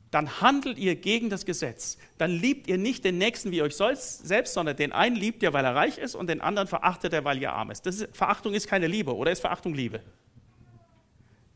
dann 0.09 0.41
handelt 0.41 0.79
ihr 0.79 0.95
gegen 0.95 1.29
das 1.29 1.45
Gesetz. 1.45 1.99
Dann 2.17 2.31
liebt 2.31 2.67
ihr 2.67 2.79
nicht 2.79 3.05
den 3.05 3.19
Nächsten 3.19 3.51
wie 3.51 3.61
euch 3.61 3.75
selbst, 3.75 4.53
sondern 4.53 4.75
den 4.75 4.91
einen 4.91 5.15
liebt 5.15 5.43
ihr, 5.43 5.53
weil 5.53 5.63
er 5.63 5.75
reich 5.75 5.99
ist 5.99 6.15
und 6.15 6.27
den 6.27 6.41
anderen 6.41 6.67
verachtet 6.67 7.13
er, 7.13 7.23
weil 7.23 7.39
ihr 7.39 7.53
arm 7.53 7.69
ist. 7.69 7.85
ist 7.85 8.09
Verachtung 8.11 8.53
ist 8.55 8.67
keine 8.67 8.87
Liebe, 8.87 9.15
oder 9.15 9.31
ist 9.31 9.39
Verachtung 9.41 9.75
Liebe? 9.75 10.01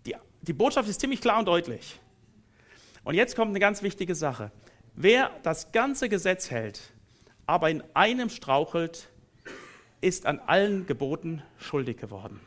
Die, 0.05 0.15
die 0.43 0.53
Botschaft 0.53 0.87
ist 0.87 1.01
ziemlich 1.01 1.19
klar 1.19 1.39
und 1.39 1.47
deutlich. 1.47 1.99
Und 3.03 3.15
jetzt 3.15 3.35
kommt 3.35 3.49
eine 3.49 3.59
ganz 3.59 3.81
wichtige 3.81 4.13
Sache. 4.13 4.51
Wer 4.93 5.31
das 5.41 5.71
ganze 5.71 6.09
Gesetz 6.09 6.51
hält, 6.51 6.79
aber 7.45 7.69
in 7.69 7.83
einem 7.93 8.29
strauchelt, 8.29 9.09
ist 10.01 10.25
an 10.25 10.39
allen 10.39 10.85
Geboten 10.85 11.41
schuldig 11.57 11.97
geworden. 11.97 12.39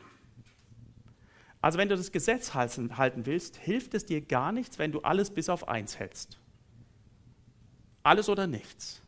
Also 1.61 1.77
wenn 1.77 1.89
du 1.89 1.97
das 1.97 2.11
Gesetz 2.11 2.53
halten 2.53 3.25
willst, 3.25 3.57
hilft 3.57 3.93
es 3.93 4.05
dir 4.05 4.21
gar 4.21 4.51
nichts, 4.51 4.79
wenn 4.79 4.91
du 4.91 5.01
alles 5.01 5.29
bis 5.29 5.49
auf 5.49 5.67
eins 5.67 5.99
hältst. 5.99 6.39
Alles 8.01 8.29
oder 8.29 8.47
nichts. 8.47 9.01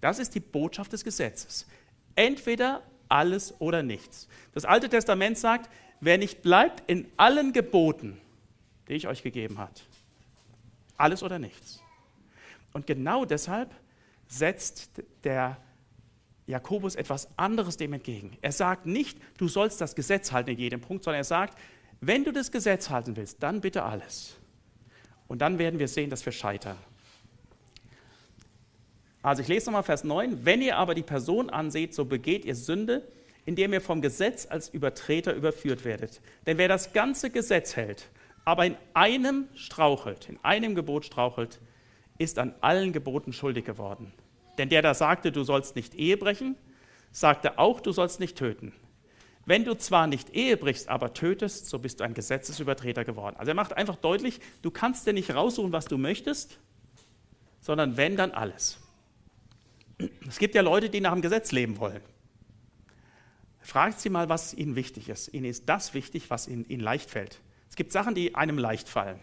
Das 0.00 0.18
ist 0.18 0.34
die 0.34 0.40
Botschaft 0.40 0.92
des 0.92 1.04
Gesetzes. 1.04 1.66
Entweder 2.16 2.82
alles 3.08 3.54
oder 3.60 3.82
nichts. 3.82 4.28
Das 4.52 4.64
Alte 4.64 4.88
Testament 4.88 5.38
sagt, 5.38 5.70
wer 6.00 6.18
nicht 6.18 6.42
bleibt 6.42 6.82
in 6.90 7.10
allen 7.16 7.52
Geboten, 7.52 8.20
die 8.88 8.94
ich 8.94 9.06
euch 9.06 9.22
gegeben 9.22 9.58
habe, 9.58 9.72
alles 10.96 11.22
oder 11.22 11.38
nichts. 11.38 11.80
Und 12.72 12.86
genau 12.86 13.24
deshalb 13.24 13.74
setzt 14.28 15.02
der 15.24 15.56
Jakobus 16.46 16.94
etwas 16.94 17.28
anderes 17.38 17.76
dem 17.76 17.92
entgegen. 17.92 18.36
Er 18.42 18.52
sagt 18.52 18.86
nicht, 18.86 19.18
du 19.38 19.48
sollst 19.48 19.80
das 19.80 19.94
Gesetz 19.94 20.32
halten 20.32 20.50
in 20.50 20.58
jedem 20.58 20.80
Punkt, 20.80 21.04
sondern 21.04 21.20
er 21.20 21.24
sagt, 21.24 21.58
wenn 22.00 22.24
du 22.24 22.32
das 22.32 22.52
Gesetz 22.52 22.90
halten 22.90 23.16
willst, 23.16 23.42
dann 23.42 23.60
bitte 23.60 23.82
alles. 23.82 24.36
Und 25.26 25.40
dann 25.40 25.58
werden 25.58 25.78
wir 25.78 25.88
sehen, 25.88 26.10
dass 26.10 26.24
wir 26.24 26.32
scheitern. 26.32 26.76
Also 29.22 29.40
ich 29.40 29.48
lese 29.48 29.66
nochmal 29.66 29.84
Vers 29.84 30.04
9. 30.04 30.44
Wenn 30.44 30.60
ihr 30.60 30.76
aber 30.76 30.94
die 30.94 31.02
Person 31.02 31.48
anseht, 31.48 31.94
so 31.94 32.04
begeht 32.04 32.44
ihr 32.44 32.54
Sünde, 32.54 33.08
indem 33.46 33.72
ihr 33.72 33.80
vom 33.80 34.02
Gesetz 34.02 34.46
als 34.48 34.68
Übertreter 34.68 35.32
überführt 35.32 35.84
werdet. 35.86 36.20
Denn 36.46 36.58
wer 36.58 36.68
das 36.68 36.92
ganze 36.92 37.30
Gesetz 37.30 37.74
hält, 37.74 38.10
aber 38.44 38.66
in 38.66 38.76
einem 38.92 39.48
strauchelt, 39.54 40.28
in 40.28 40.38
einem 40.42 40.74
Gebot 40.74 41.06
strauchelt, 41.06 41.60
ist 42.18 42.38
an 42.38 42.54
allen 42.60 42.92
Geboten 42.92 43.32
schuldig 43.32 43.64
geworden. 43.64 44.12
Denn 44.58 44.68
der 44.68 44.82
da 44.82 44.94
sagte, 44.94 45.32
du 45.32 45.42
sollst 45.42 45.76
nicht 45.76 45.94
Ehe 45.94 46.16
brechen, 46.16 46.56
sagte 47.10 47.58
auch, 47.58 47.80
du 47.80 47.92
sollst 47.92 48.20
nicht 48.20 48.36
töten. 48.36 48.72
Wenn 49.46 49.64
du 49.64 49.74
zwar 49.76 50.06
nicht 50.06 50.34
Ehe 50.34 50.56
brichst, 50.56 50.88
aber 50.88 51.12
tötest, 51.12 51.66
so 51.66 51.78
bist 51.78 52.00
du 52.00 52.04
ein 52.04 52.14
Gesetzesübertreter 52.14 53.04
geworden. 53.04 53.36
Also 53.36 53.50
er 53.50 53.54
macht 53.54 53.76
einfach 53.76 53.96
deutlich, 53.96 54.40
du 54.62 54.70
kannst 54.70 55.06
dir 55.06 55.12
nicht 55.12 55.34
raussuchen, 55.34 55.72
was 55.72 55.84
du 55.84 55.98
möchtest, 55.98 56.58
sondern 57.60 57.96
wenn, 57.96 58.16
dann 58.16 58.30
alles. 58.30 58.78
Es 60.28 60.38
gibt 60.38 60.54
ja 60.54 60.62
Leute, 60.62 60.88
die 60.88 61.00
nach 61.00 61.12
dem 61.12 61.22
Gesetz 61.22 61.52
leben 61.52 61.78
wollen. 61.78 62.00
Fragt 63.60 64.00
sie 64.00 64.10
mal, 64.10 64.28
was 64.28 64.54
ihnen 64.54 64.76
wichtig 64.76 65.08
ist. 65.08 65.32
Ihnen 65.32 65.46
ist 65.46 65.68
das 65.68 65.94
wichtig, 65.94 66.30
was 66.30 66.48
ihnen, 66.48 66.68
ihnen 66.68 66.82
leicht 66.82 67.10
fällt. 67.10 67.40
Es 67.70 67.76
gibt 67.76 67.92
Sachen, 67.92 68.14
die 68.14 68.34
einem 68.34 68.58
leicht 68.58 68.88
fallen. 68.88 69.20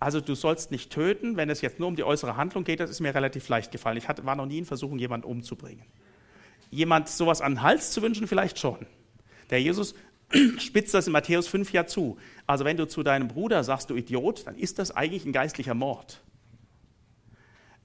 Also 0.00 0.22
du 0.22 0.34
sollst 0.34 0.70
nicht 0.70 0.90
töten, 0.90 1.36
wenn 1.36 1.50
es 1.50 1.60
jetzt 1.60 1.78
nur 1.78 1.86
um 1.86 1.94
die 1.94 2.04
äußere 2.04 2.36
Handlung 2.36 2.64
geht, 2.64 2.80
das 2.80 2.88
ist 2.88 3.00
mir 3.00 3.14
relativ 3.14 3.46
leicht 3.50 3.70
gefallen. 3.70 3.98
Ich 3.98 4.08
hatte, 4.08 4.24
war 4.24 4.34
noch 4.34 4.46
nie 4.46 4.58
in 4.58 4.64
Versuchung, 4.64 4.98
jemanden 4.98 5.26
umzubringen. 5.26 5.84
Jemand 6.70 7.08
sowas 7.08 7.42
an 7.42 7.52
den 7.52 7.62
Hals 7.62 7.90
zu 7.90 8.00
wünschen, 8.00 8.26
vielleicht 8.26 8.58
schon. 8.58 8.86
Der 9.50 9.60
Jesus 9.60 9.94
spitzt 10.58 10.94
das 10.94 11.06
in 11.06 11.12
Matthäus 11.12 11.48
5 11.48 11.72
ja 11.72 11.86
zu. 11.86 12.16
Also 12.46 12.64
wenn 12.64 12.78
du 12.78 12.88
zu 12.88 13.02
deinem 13.02 13.28
Bruder 13.28 13.62
sagst, 13.62 13.90
du 13.90 13.94
Idiot, 13.94 14.46
dann 14.46 14.56
ist 14.56 14.78
das 14.78 14.90
eigentlich 14.90 15.26
ein 15.26 15.32
geistlicher 15.32 15.74
Mord. 15.74 16.22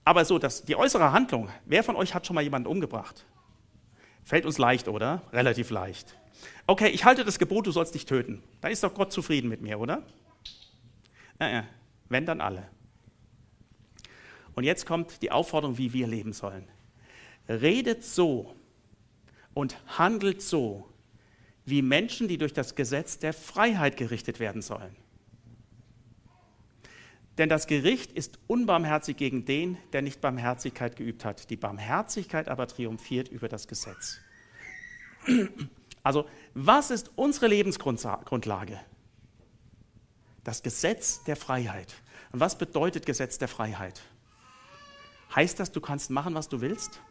Aber 0.06 0.24
so, 0.24 0.40
dass 0.40 0.64
die 0.64 0.78
äußere 0.78 1.12
Handlung, 1.12 1.50
wer 1.66 1.84
von 1.84 1.98
euch 1.98 2.14
hat 2.14 2.26
schon 2.26 2.36
mal 2.36 2.44
jemanden 2.44 2.70
umgebracht? 2.70 3.26
Fällt 4.24 4.46
uns 4.46 4.58
leicht, 4.58 4.88
oder? 4.88 5.24
Relativ 5.34 5.70
leicht. 5.70 6.16
Okay, 6.66 6.88
ich 6.90 7.04
halte 7.04 7.26
das 7.26 7.40
Gebot, 7.40 7.68
du 7.68 7.72
sollst 7.72 7.94
dich 7.94 8.06
töten. 8.06 8.42
Dann 8.62 8.72
ist 8.72 8.84
doch 8.84 8.94
Gott 8.94 9.12
zufrieden 9.12 9.50
mit 9.50 9.62
mir, 9.62 9.80
oder? 9.80 10.04
Äh, 11.40 11.60
äh. 11.60 11.64
Wenn 12.10 12.26
dann 12.26 12.42
alle. 12.42 12.70
Und 14.54 14.64
jetzt 14.64 14.86
kommt 14.86 15.22
die 15.22 15.32
Aufforderung, 15.32 15.78
wie 15.78 15.94
wir 15.94 16.08
leben 16.08 16.34
sollen. 16.34 16.68
Redet 17.48 18.04
so 18.04 18.56
und 19.54 19.78
handelt 19.98 20.42
so, 20.42 20.90
wie 21.66 21.82
Menschen, 21.82 22.28
die 22.28 22.38
durch 22.38 22.54
das 22.54 22.76
Gesetz 22.76 23.20
der 23.20 23.34
Freiheit 23.34 23.98
gerichtet 23.98 24.40
werden 24.40 24.62
sollen. 24.62 24.96
Denn 27.38 27.50
das 27.50 27.68
Gericht 27.68 28.12
ist 28.14 28.40
unbarmherzig 28.48 29.18
gegen 29.18 29.46
den, 29.46 29.78
der 29.92 30.02
nicht 30.02 30.22
Barmherzigkeit 30.22 30.96
geübt 30.96 31.26
hat. 31.26 31.50
Die 31.50 31.58
Barmherzigkeit 31.58 32.48
aber 32.48 32.68
triumphiert 32.68 33.28
über 33.28 33.50
das 33.50 33.68
Gesetz. 33.68 34.22
Also, 36.02 36.26
was 36.54 36.92
ist 36.92 37.12
unsere 37.16 37.48
Lebensgrundlage? 37.48 38.80
Das 40.46 40.64
Gesetz 40.64 41.24
der 41.26 41.36
Freiheit. 41.36 41.94
Und 42.32 42.40
was 42.40 42.58
bedeutet 42.58 43.06
Gesetz 43.06 43.38
der 43.38 43.50
Freiheit? 43.50 44.02
Heißt 45.36 45.60
das, 45.60 45.72
du 45.72 45.82
kannst 45.82 46.10
machen, 46.10 46.34
was 46.34 46.48
du 46.48 46.62
willst? 46.62 47.02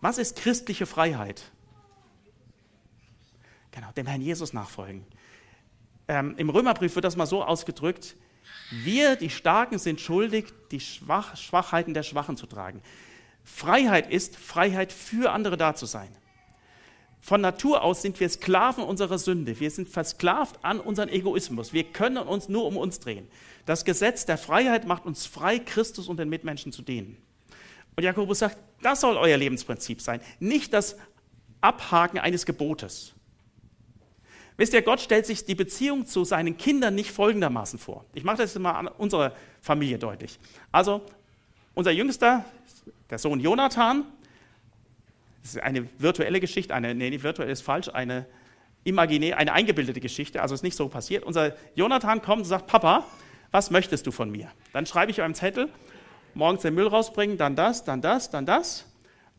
Was 0.00 0.18
ist 0.18 0.36
christliche 0.36 0.86
Freiheit? 0.86 1.42
Genau, 3.70 3.92
dem 3.92 4.06
Herrn 4.06 4.22
Jesus 4.22 4.52
nachfolgen. 4.52 5.06
Ähm, 6.08 6.34
Im 6.38 6.50
Römerbrief 6.50 6.94
wird 6.94 7.04
das 7.04 7.14
mal 7.14 7.26
so 7.26 7.44
ausgedrückt, 7.44 8.16
wir, 8.70 9.16
die 9.16 9.30
Starken, 9.30 9.78
sind 9.78 10.00
schuldig, 10.00 10.52
die 10.70 10.80
Schwach 10.80 11.36
Schwachheiten 11.36 11.94
der 11.94 12.02
Schwachen 12.02 12.36
zu 12.36 12.46
tragen. 12.46 12.82
Freiheit 13.44 14.10
ist, 14.10 14.36
Freiheit 14.36 14.92
für 14.92 15.32
andere 15.32 15.56
da 15.56 15.74
zu 15.74 15.86
sein. 15.86 16.08
Von 17.20 17.42
Natur 17.42 17.82
aus 17.82 18.02
sind 18.02 18.18
wir 18.18 18.28
Sklaven 18.28 18.82
unserer 18.82 19.18
Sünde. 19.18 19.60
Wir 19.60 19.70
sind 19.70 19.88
versklavt 19.88 20.58
an 20.64 20.80
unseren 20.80 21.10
Egoismus. 21.10 21.72
Wir 21.72 21.84
können 21.84 22.16
uns 22.16 22.48
nur 22.48 22.64
um 22.64 22.76
uns 22.76 22.98
drehen. 22.98 23.28
Das 23.66 23.84
Gesetz 23.84 24.24
der 24.24 24.38
Freiheit 24.38 24.86
macht 24.86 25.04
uns 25.04 25.26
frei, 25.26 25.58
Christus 25.58 26.08
und 26.08 26.18
den 26.18 26.30
Mitmenschen 26.30 26.72
zu 26.72 26.82
dienen. 26.82 27.18
Und 27.94 28.04
Jakobus 28.04 28.38
sagt, 28.38 28.56
das 28.82 29.02
soll 29.02 29.16
euer 29.16 29.36
Lebensprinzip 29.36 30.00
sein, 30.00 30.20
nicht 30.38 30.72
das 30.72 30.96
Abhaken 31.60 32.18
eines 32.18 32.46
Gebotes. 32.46 33.12
Wisst 34.56 34.72
ihr, 34.72 34.82
Gott 34.82 35.00
stellt 35.00 35.26
sich 35.26 35.44
die 35.44 35.54
Beziehung 35.54 36.06
zu 36.06 36.24
seinen 36.24 36.56
Kindern 36.56 36.94
nicht 36.94 37.10
folgendermaßen 37.10 37.78
vor. 37.78 38.04
Ich 38.14 38.24
mache 38.24 38.38
das 38.38 38.58
mal 38.58 38.72
an 38.72 38.88
unserer 38.88 39.34
Familie 39.60 39.98
deutlich. 39.98 40.38
Also, 40.72 41.02
unser 41.74 41.90
Jüngster, 41.90 42.44
der 43.08 43.18
Sohn 43.18 43.40
Jonathan, 43.40 44.04
das 45.42 45.54
ist 45.54 45.62
eine 45.62 45.86
virtuelle 45.98 46.40
Geschichte, 46.40 46.74
eine, 46.74 46.94
nee, 46.94 47.22
virtuell 47.22 47.50
ist 47.50 47.62
falsch, 47.62 47.88
eine 47.88 48.26
imaginär, 48.84 49.38
eine 49.38 49.52
eingebildete 49.52 50.00
Geschichte, 50.00 50.42
also 50.42 50.54
ist 50.54 50.62
nicht 50.62 50.76
so 50.76 50.88
passiert. 50.88 51.24
Unser 51.24 51.54
Jonathan 51.74 52.22
kommt 52.22 52.42
und 52.42 52.48
sagt, 52.48 52.66
Papa, 52.66 53.06
was 53.50 53.70
möchtest 53.70 54.06
du 54.06 54.10
von 54.10 54.30
mir? 54.30 54.50
Dann 54.72 54.86
schreibe 54.86 55.10
ich 55.10 55.20
auf 55.20 55.24
einen 55.24 55.34
Zettel, 55.34 55.68
morgens 56.34 56.62
den 56.62 56.74
Müll 56.74 56.86
rausbringen, 56.86 57.36
dann 57.36 57.56
das, 57.56 57.84
dann 57.84 58.00
das, 58.00 58.30
dann 58.30 58.46
das. 58.46 58.86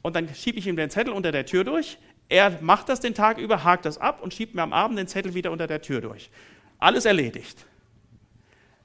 Und 0.01 0.15
dann 0.15 0.33
schiebe 0.33 0.57
ich 0.57 0.67
ihm 0.67 0.75
den 0.75 0.89
Zettel 0.89 1.13
unter 1.13 1.31
der 1.31 1.45
Tür 1.45 1.63
durch. 1.63 1.97
Er 2.27 2.59
macht 2.61 2.89
das 2.89 2.99
den 2.99 3.13
Tag 3.13 3.37
über, 3.37 3.63
hakt 3.63 3.85
das 3.85 3.97
ab 3.97 4.21
und 4.21 4.33
schiebt 4.33 4.55
mir 4.55 4.63
am 4.63 4.73
Abend 4.73 4.97
den 4.97 5.07
Zettel 5.07 5.33
wieder 5.33 5.51
unter 5.51 5.67
der 5.67 5.81
Tür 5.81 6.01
durch. 6.01 6.29
Alles 6.79 7.05
erledigt. 7.05 7.65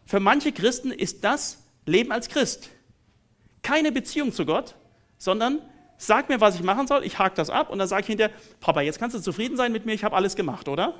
Für 0.05 0.21
manche 0.21 0.53
Christen 0.53 0.91
ist 0.91 1.25
das 1.25 1.65
Leben 1.87 2.13
als 2.13 2.29
Christ. 2.29 2.71
Keine 3.63 3.93
Beziehung 3.93 4.33
zu 4.33 4.47
Gott, 4.47 4.75
sondern 5.19 5.61
sag 5.99 6.29
mir, 6.29 6.41
was 6.41 6.55
ich 6.55 6.63
machen 6.63 6.87
soll, 6.87 7.05
ich 7.05 7.19
hake 7.19 7.35
das 7.35 7.51
ab 7.51 7.71
und 7.71 7.79
dann 7.79 7.89
sage 7.89 8.03
ich 8.03 8.07
hinterher, 8.07 8.35
Papa, 8.61 8.81
jetzt 8.81 8.99
kannst 8.99 9.17
du 9.17 9.21
zufrieden 9.21 9.57
sein 9.57 9.73
mit 9.73 9.87
mir, 9.87 9.93
ich 9.93 10.05
habe 10.05 10.17
alles 10.17 10.37
gemacht, 10.37 10.69
oder? 10.69 10.95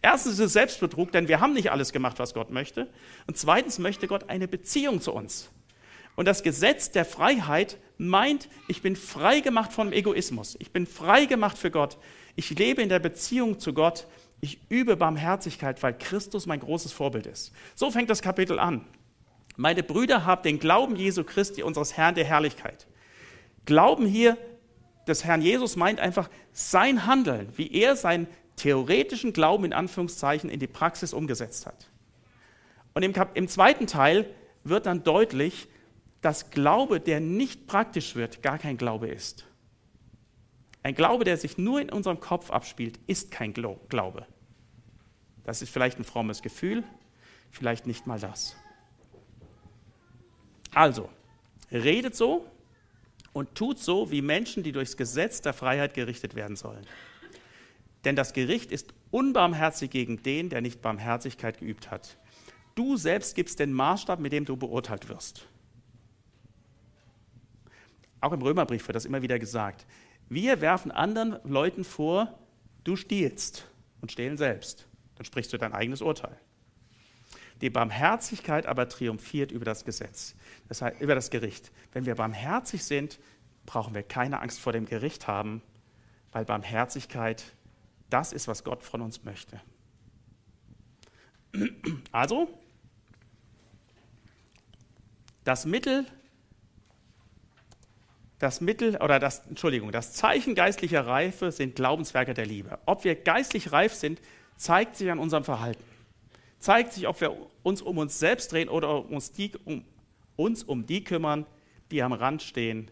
Erstens 0.00 0.34
ist 0.34 0.40
es 0.40 0.52
Selbstbetrug, 0.52 1.12
denn 1.12 1.28
wir 1.28 1.40
haben 1.40 1.52
nicht 1.52 1.70
alles 1.70 1.92
gemacht, 1.92 2.18
was 2.18 2.34
Gott 2.34 2.50
möchte. 2.50 2.88
Und 3.26 3.38
zweitens 3.38 3.78
möchte 3.78 4.08
Gott 4.08 4.28
eine 4.28 4.48
Beziehung 4.48 5.00
zu 5.00 5.12
uns. 5.12 5.50
Und 6.16 6.26
das 6.26 6.42
Gesetz 6.42 6.90
der 6.90 7.04
Freiheit 7.04 7.78
meint, 7.98 8.48
ich 8.68 8.82
bin 8.82 8.96
frei 8.96 9.40
gemacht 9.40 9.72
vom 9.72 9.92
Egoismus. 9.92 10.56
Ich 10.58 10.72
bin 10.72 10.86
frei 10.86 11.24
gemacht 11.24 11.56
für 11.56 11.70
Gott. 11.70 11.98
Ich 12.34 12.50
lebe 12.50 12.82
in 12.82 12.88
der 12.88 12.98
Beziehung 12.98 13.60
zu 13.60 13.72
Gott. 13.72 14.06
Ich 14.40 14.60
übe 14.68 14.96
Barmherzigkeit, 14.96 15.82
weil 15.82 15.96
Christus 15.96 16.46
mein 16.46 16.60
großes 16.60 16.92
Vorbild 16.92 17.26
ist. 17.26 17.52
So 17.74 17.90
fängt 17.90 18.10
das 18.10 18.22
Kapitel 18.22 18.58
an. 18.58 18.84
Meine 19.56 19.82
Brüder, 19.82 20.26
habt 20.26 20.44
den 20.44 20.58
Glauben 20.58 20.96
Jesu 20.96 21.24
Christi, 21.24 21.62
unseres 21.62 21.96
Herrn 21.96 22.14
der 22.14 22.24
Herrlichkeit. 22.24 22.86
Glauben 23.64 24.06
hier 24.06 24.36
des 25.06 25.24
Herrn 25.24 25.42
Jesus 25.42 25.76
meint 25.76 26.00
einfach 26.00 26.28
sein 26.52 27.06
Handeln, 27.06 27.48
wie 27.56 27.72
er 27.72 27.96
seinen 27.96 28.26
theoretischen 28.56 29.32
Glauben 29.32 29.64
in 29.64 29.72
Anführungszeichen 29.72 30.50
in 30.50 30.60
die 30.60 30.66
Praxis 30.66 31.12
umgesetzt 31.12 31.66
hat. 31.66 31.88
Und 32.94 33.02
im, 33.02 33.12
im 33.34 33.48
zweiten 33.48 33.86
Teil 33.86 34.28
wird 34.64 34.86
dann 34.86 35.02
deutlich, 35.02 35.68
dass 36.20 36.50
Glaube, 36.50 37.00
der 37.00 37.20
nicht 37.20 37.66
praktisch 37.66 38.14
wird, 38.14 38.42
gar 38.42 38.58
kein 38.58 38.76
Glaube 38.76 39.08
ist. 39.08 39.46
Ein 40.82 40.94
Glaube, 40.94 41.24
der 41.24 41.36
sich 41.36 41.58
nur 41.58 41.80
in 41.80 41.90
unserem 41.90 42.20
Kopf 42.20 42.50
abspielt, 42.50 42.98
ist 43.06 43.30
kein 43.30 43.52
Glaube. 43.52 44.26
Das 45.44 45.62
ist 45.62 45.70
vielleicht 45.70 45.98
ein 45.98 46.04
frommes 46.04 46.42
Gefühl, 46.42 46.84
vielleicht 47.50 47.86
nicht 47.86 48.06
mal 48.06 48.20
das. 48.20 48.56
Also, 50.74 51.08
redet 51.70 52.14
so, 52.14 52.46
und 53.32 53.54
tut 53.54 53.78
so 53.78 54.10
wie 54.10 54.22
Menschen, 54.22 54.62
die 54.62 54.72
durchs 54.72 54.96
Gesetz 54.96 55.40
der 55.40 55.52
Freiheit 55.52 55.94
gerichtet 55.94 56.34
werden 56.34 56.56
sollen. 56.56 56.84
Denn 58.04 58.16
das 58.16 58.32
Gericht 58.32 58.72
ist 58.72 58.92
unbarmherzig 59.10 59.90
gegen 59.90 60.22
den, 60.22 60.48
der 60.48 60.60
nicht 60.60 60.82
Barmherzigkeit 60.82 61.58
geübt 61.58 61.90
hat. 61.90 62.18
Du 62.74 62.96
selbst 62.96 63.34
gibst 63.34 63.58
den 63.58 63.72
Maßstab, 63.72 64.18
mit 64.18 64.32
dem 64.32 64.44
du 64.44 64.56
beurteilt 64.56 65.08
wirst. 65.08 65.46
Auch 68.20 68.32
im 68.32 68.42
Römerbrief 68.42 68.86
wird 68.86 68.96
das 68.96 69.04
immer 69.04 69.22
wieder 69.22 69.38
gesagt. 69.38 69.86
Wir 70.28 70.60
werfen 70.60 70.90
anderen 70.90 71.36
Leuten 71.44 71.84
vor, 71.84 72.38
du 72.84 72.96
stiehlst 72.96 73.66
und 74.00 74.12
stehlen 74.12 74.36
selbst. 74.36 74.86
Dann 75.16 75.24
sprichst 75.24 75.52
du 75.52 75.58
dein 75.58 75.72
eigenes 75.72 76.00
Urteil. 76.00 76.36
Die 77.62 77.70
Barmherzigkeit 77.70 78.66
aber 78.66 78.88
triumphiert 78.88 79.52
über 79.52 79.64
das 79.64 79.84
Gesetz, 79.84 80.34
das 80.68 80.82
heißt 80.82 81.00
über 81.00 81.14
das 81.14 81.30
Gericht. 81.30 81.70
Wenn 81.92 82.06
wir 82.06 82.16
barmherzig 82.16 82.84
sind, 82.84 83.20
brauchen 83.66 83.94
wir 83.94 84.02
keine 84.02 84.40
Angst 84.40 84.58
vor 84.58 84.72
dem 84.72 84.84
Gericht 84.84 85.28
haben, 85.28 85.62
weil 86.32 86.44
Barmherzigkeit 86.44 87.44
das 88.10 88.32
ist, 88.32 88.48
was 88.48 88.64
Gott 88.64 88.82
von 88.82 89.00
uns 89.00 89.22
möchte. 89.22 89.60
Also, 92.10 92.48
das 95.44 95.64
Mittel, 95.64 96.04
das 98.40 98.60
Mittel 98.60 98.96
oder 98.96 99.20
das, 99.20 99.46
Entschuldigung, 99.46 99.92
das 99.92 100.14
Zeichen 100.14 100.56
geistlicher 100.56 101.06
Reife 101.06 101.52
sind 101.52 101.76
Glaubenswerke 101.76 102.34
der 102.34 102.46
Liebe. 102.46 102.80
Ob 102.86 103.04
wir 103.04 103.14
geistlich 103.14 103.70
reif 103.70 103.94
sind, 103.94 104.20
zeigt 104.56 104.96
sich 104.96 105.12
an 105.12 105.20
unserem 105.20 105.44
Verhalten. 105.44 105.91
Zeigt 106.62 106.92
sich, 106.92 107.08
ob 107.08 107.20
wir 107.20 107.36
uns 107.64 107.82
um 107.82 107.98
uns 107.98 108.20
selbst 108.20 108.52
drehen 108.52 108.68
oder 108.68 109.10
uns, 109.10 109.32
die, 109.32 109.50
um, 109.64 109.84
uns 110.36 110.62
um 110.62 110.86
die 110.86 111.02
kümmern, 111.02 111.44
die 111.90 112.04
am 112.04 112.12
Rand 112.12 112.40
stehen, 112.40 112.88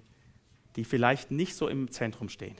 die 0.74 0.82
vielleicht 0.82 1.30
nicht 1.30 1.54
so 1.54 1.68
im 1.68 1.88
Zentrum 1.92 2.28
stehen. 2.28 2.56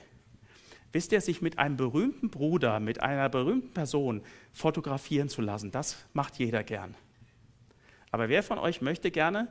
Wisst 0.93 1.11
ihr, 1.11 1.19
sich 1.19 1.41
mit 1.41 1.59
einem 1.59 1.75
berühmten 1.75 2.29
Bruder, 2.29 2.79
mit 2.79 3.01
einer 3.01 3.27
berühmten 3.27 3.73
Person 3.73 4.21
fotografieren 4.53 5.27
zu 5.27 5.41
lassen, 5.41 5.69
das 5.69 5.97
macht 6.13 6.39
jeder 6.39 6.63
gern. 6.63 6.95
Aber 8.11 8.29
wer 8.29 8.41
von 8.41 8.57
euch 8.57 8.79
möchte 8.79 9.11
gerne 9.11 9.49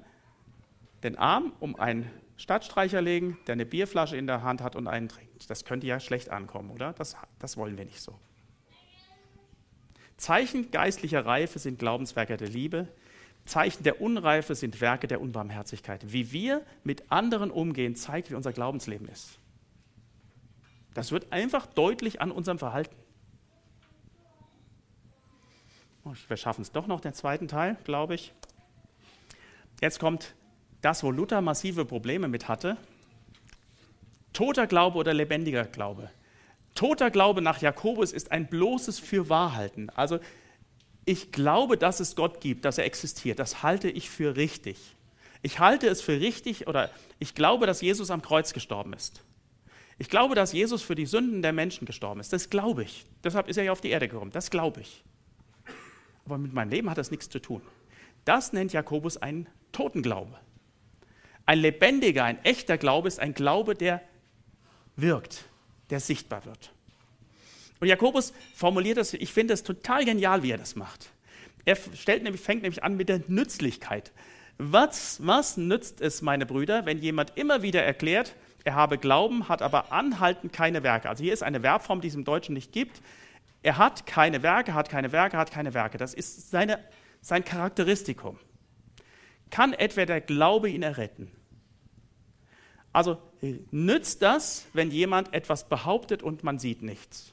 den 1.03 1.19
Arm 1.19 1.53
um 1.61 1.77
einen 1.77 2.11
Stadtstreicher 2.39 3.03
legen, 3.03 3.37
der 3.47 3.53
eine 3.53 3.67
Bierflasche 3.67 4.17
in 4.17 4.27
der 4.27 4.43
Hand 4.43 4.63
hat 4.63 4.77
und 4.77 4.87
einen 4.87 5.09
trinkt? 5.09 5.51
Das 5.51 5.67
könnte 5.67 5.87
ja 5.87 6.01
schlecht 6.01 6.31
ankommen, 6.31 6.71
oder? 6.71 6.95
Das, 6.95 7.19
das 7.39 7.59
wollen 7.59 7.77
wir 7.77 7.85
nicht 7.85 8.01
so. 8.01 8.19
Zeichen 10.21 10.71
geistlicher 10.71 11.25
Reife 11.25 11.59
sind 11.59 11.79
Glaubenswerke 11.79 12.37
der 12.37 12.49
Liebe. 12.49 12.87
Zeichen 13.47 13.85
der 13.85 14.03
Unreife 14.03 14.55
sind 14.55 14.83
Werke 14.83 15.09
der 15.09 15.19
Unbarmherzigkeit. 15.19 16.13
Wie 16.13 16.31
wir 16.31 16.61
mit 16.85 17.11
anderen 17.11 17.51
umgehen, 17.51 17.97
zeigt, 17.97 18.31
wie 18.31 18.35
unser 18.35 18.53
Glaubensleben 18.53 19.09
ist. 19.09 19.39
Das 20.93 21.11
wird 21.11 21.33
einfach 21.33 21.65
deutlich 21.65 22.21
an 22.21 22.33
unserem 22.33 22.59
Verhalten. 22.59 22.95
Oh, 26.05 26.13
wir 26.29 26.37
schaffen 26.37 26.61
es 26.61 26.71
doch 26.71 26.87
noch, 26.87 27.01
den 27.01 27.15
zweiten 27.15 27.49
Teil, 27.49 27.79
glaube 27.85 28.15
ich. 28.15 28.35
Jetzt 29.81 30.01
kommt 30.01 30.35
das, 30.83 31.03
wo 31.03 31.11
Luther 31.11 31.41
massive 31.41 31.87
Probleme 31.87 32.29
mit 32.29 32.47
hatte. 32.47 32.77
Toter 34.35 34.67
Glaube 34.67 34.99
oder 34.99 35.15
lebendiger 35.15 35.65
Glaube. 35.65 36.11
Toter 36.75 37.11
Glaube 37.11 37.43
nach 37.43 37.61
Jakobus 37.61 38.13
ist 38.13 38.33
ein 38.33 38.47
bloßes 38.47 38.99
Fürwahrhalten. 38.99 39.91
Also 39.91 40.19
ich 41.05 41.33
glaube, 41.33 41.77
dass 41.77 42.01
es 42.01 42.17
Gott 42.17 42.41
gibt, 42.41 42.65
dass 42.65 42.79
er 42.79 42.85
existiert. 42.85 43.39
Das 43.39 43.63
halte 43.63 43.91
ich 43.91 44.11
für 44.11 44.37
richtig. 44.37 44.79
Ich 45.43 45.59
halte 45.59 45.89
es 45.89 46.03
für 46.03 46.21
richtig 46.21 46.69
oder 46.69 46.91
ich 47.19 47.35
glaube, 47.35 47.67
dass 47.67 47.81
Jesus 47.81 48.11
am 48.11 48.23
Kreuz 48.23 48.53
gestorben 48.53 48.93
ist. 48.93 49.23
Ich 49.99 50.09
glaube, 50.09 50.35
dass 50.35 50.53
Jesus 50.53 50.83
für 50.83 50.95
die 50.95 51.07
Sünden 51.07 51.43
der 51.43 51.53
Menschen 51.53 51.85
gestorben 51.85 52.21
ist. 52.21 52.33
Das 52.33 52.49
glaube 52.49 52.85
ich. 52.85 53.07
Deshalb 53.23 53.49
ist 53.49 53.57
er 53.57 53.65
ja 53.65 53.73
auf 53.73 53.81
die 53.81 53.91
Erde 53.91 54.09
gekommen. 54.09 54.31
Das 54.31 54.51
glaube 54.51 54.81
ich. 54.81 55.05
Aber 56.25 56.39
mit 56.39 56.53
meinem 56.53 56.71
Leben 56.71 56.89
hat 56.89 56.99
das 56.99 57.11
nichts 57.11 57.29
zu 57.29 57.39
tun. 57.39 57.63
Das 58.25 58.53
nennt 58.53 58.73
Jakobus 58.73 59.17
einen 59.17 59.49
Totenglaube. 59.73 60.39
Ein 61.45 61.59
lebendiger, 61.59 62.25
ein 62.25 62.43
echter 62.45 62.79
Glaube 62.79 63.09
ist 63.09 63.19
ein 63.19 63.35
Glaube, 63.35 63.75
der 63.75 64.01
wirkt, 64.97 65.45
der 65.91 66.01
sichtbar 66.01 66.45
wird. 66.45 66.73
Und 67.81 67.89
Jakobus 67.89 68.33
formuliert 68.55 68.99
das, 68.99 69.15
ich 69.15 69.33
finde 69.33 69.55
es 69.55 69.63
total 69.63 70.05
genial, 70.05 70.43
wie 70.43 70.51
er 70.51 70.59
das 70.59 70.77
macht. 70.77 71.11
Er 71.65 71.77
stellt 71.77 72.23
nämlich, 72.23 72.41
fängt 72.41 72.63
nämlich 72.63 72.83
an 72.83 72.97
mit 72.97 73.09
der 73.09 73.23
Nützlichkeit. 73.27 74.13
Was, 74.59 75.19
was 75.25 75.57
nützt 75.57 76.01
es, 76.01 76.21
meine 76.21 76.45
Brüder, 76.45 76.85
wenn 76.85 76.99
jemand 76.99 77.37
immer 77.37 77.63
wieder 77.63 77.83
erklärt, 77.83 78.35
er 78.65 78.75
habe 78.75 78.99
Glauben, 78.99 79.49
hat 79.49 79.63
aber 79.63 79.91
anhaltend 79.91 80.53
keine 80.53 80.83
Werke. 80.83 81.09
Also 81.09 81.25
hier 81.25 81.33
ist 81.33 81.43
eine 81.43 81.61
Verbform, 81.61 82.03
die 82.03 82.09
es 82.09 82.15
im 82.15 82.25
Deutschen 82.25 82.55
nicht 82.55 82.73
gibt. 82.73 83.01
Er 83.63 83.79
hat 83.79 84.07
keine 84.07 84.43
Werke, 84.43 84.75
hat 84.75 84.91
keine 84.91 85.13
Werke, 85.13 85.39
hat 85.39 85.51
keine 85.51 85.73
Werke. 85.73 85.97
Das 85.97 86.13
ist 86.13 86.51
seine, 86.51 86.79
sein 87.23 87.45
Charakteristikum. 87.45 88.39
Kann 89.51 89.73
etwa 89.73 90.05
der 90.05 90.21
Glaube 90.21 90.69
ihn 90.69 90.83
erretten? 90.83 91.31
Also 92.93 93.19
nützt 93.43 94.23
das, 94.23 94.67
wenn 94.73 94.91
jemand 94.91 95.33
etwas 95.33 95.69
behauptet 95.69 96.23
und 96.23 96.45
man 96.45 96.59
sieht 96.59 96.83
nichts? 96.83 97.33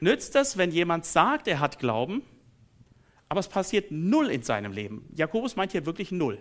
Nützt 0.00 0.34
das, 0.34 0.56
wenn 0.56 0.70
jemand 0.70 1.06
sagt, 1.06 1.48
er 1.48 1.60
hat 1.60 1.78
Glauben, 1.78 2.22
aber 3.28 3.40
es 3.40 3.48
passiert 3.48 3.90
null 3.90 4.30
in 4.30 4.42
seinem 4.42 4.72
Leben? 4.72 5.08
Jakobus 5.14 5.56
meint 5.56 5.72
hier 5.72 5.86
wirklich 5.86 6.12
null. 6.12 6.38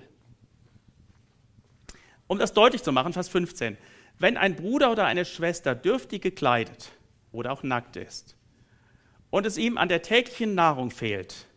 Um 2.27 2.39
das 2.39 2.53
deutlich 2.53 2.83
zu 2.83 2.91
machen, 2.91 3.13
Vers 3.13 3.29
15. 3.29 3.77
Wenn 4.19 4.37
ein 4.37 4.55
Bruder 4.55 4.91
oder 4.91 5.05
eine 5.05 5.25
Schwester 5.25 5.75
dürftig 5.75 6.21
gekleidet 6.21 6.91
oder 7.31 7.51
auch 7.51 7.63
nackt 7.63 7.95
ist 7.95 8.35
und 9.29 9.45
es 9.45 9.57
ihm 9.57 9.77
an 9.77 9.89
der 9.89 10.01
täglichen 10.01 10.55
Nahrung 10.55 10.91
fehlt, 10.91 11.47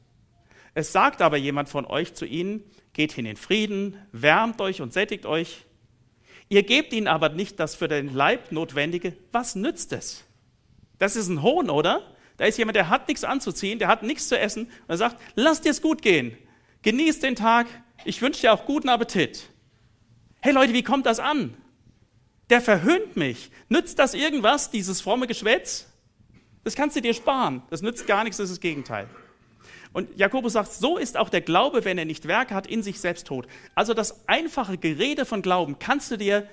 es 0.75 0.93
sagt 0.93 1.23
aber 1.23 1.37
jemand 1.37 1.69
von 1.69 1.87
euch 1.87 2.15
zu 2.15 2.25
ihnen, 2.25 2.65
geht 2.93 3.13
hin 3.13 3.27
in 3.27 3.37
Frieden, 3.37 3.97
wärmt 4.13 4.61
euch 4.61 4.81
und 4.81 4.93
sättigt 4.93 5.27
euch, 5.27 5.66
ihr 6.49 6.63
gebt 6.63 6.93
ihnen 6.93 7.09
aber 7.09 7.29
nicht 7.29 7.59
das 7.61 7.75
für 7.75 7.89
den 7.89 8.13
Leib 8.15 8.53
Notwendige, 8.53 9.17
was 9.33 9.55
nützt 9.55 9.93
es? 9.93 10.25
Das 10.99 11.17
ist 11.17 11.29
ein 11.29 11.43
Hohn, 11.43 11.71
oder? 11.71 12.15
Da 12.37 12.45
ist 12.45 12.59
jemand, 12.59 12.77
der 12.77 12.89
hat 12.91 13.09
nichts 13.09 13.25
anzuziehen, 13.25 13.79
der 13.79 13.89
hat 13.89 14.03
nichts 14.03 14.29
zu 14.29 14.39
essen 14.39 14.67
und 14.67 14.89
er 14.89 14.97
sagt, 14.97 15.21
lass 15.35 15.61
dir 15.61 15.71
es 15.71 15.83
gut 15.83 16.03
gehen, 16.03 16.37
genieß 16.83 17.21
den 17.21 17.35
Tag, 17.35 17.67
ich 18.05 18.21
wünsche 18.21 18.43
dir 18.43 18.53
auch 18.53 18.67
guten 18.67 18.89
Appetit. 18.89 19.49
Hey 20.41 20.53
Leute, 20.53 20.73
wie 20.73 20.83
kommt 20.83 21.07
das 21.07 21.19
an? 21.19 21.57
Der 22.51 22.61
verhöhnt 22.61 23.17
mich. 23.17 23.51
Nützt 23.69 23.99
das 23.99 24.15
irgendwas, 24.15 24.71
dieses 24.71 25.01
fromme 25.01 25.27
Geschwätz? 25.27 25.87
Das 26.63 26.75
kannst 26.75 26.97
du 26.97 27.01
dir 27.01 27.15
sparen. 27.15 27.63
Das 27.71 27.83
nützt 27.83 28.07
gar 28.07 28.23
nichts, 28.23 28.37
das 28.37 28.51
ist 28.51 28.57
das 28.57 28.61
Gegenteil. 28.61 29.09
Und 29.97 30.15
Jakobus 30.19 30.53
sagt, 30.53 30.75
so 30.75 30.99
ist 30.99 31.17
auch 31.17 31.31
der 31.31 31.41
Glaube, 31.41 31.87
wenn 31.87 31.97
er 31.97 32.05
nicht 32.05 32.29
Werke 32.29 32.55
hat, 32.55 32.67
in 32.67 32.83
sich 32.83 33.01
selbst 33.01 33.27
tot. 33.27 33.47
Also 33.75 33.95
das 33.95 34.29
einfache 34.29 34.77
Gerede 34.77 35.25
von 35.25 35.41
Glauben 35.41 35.79
kannst 35.79 36.11
du 36.11 36.19
dir 36.19 36.47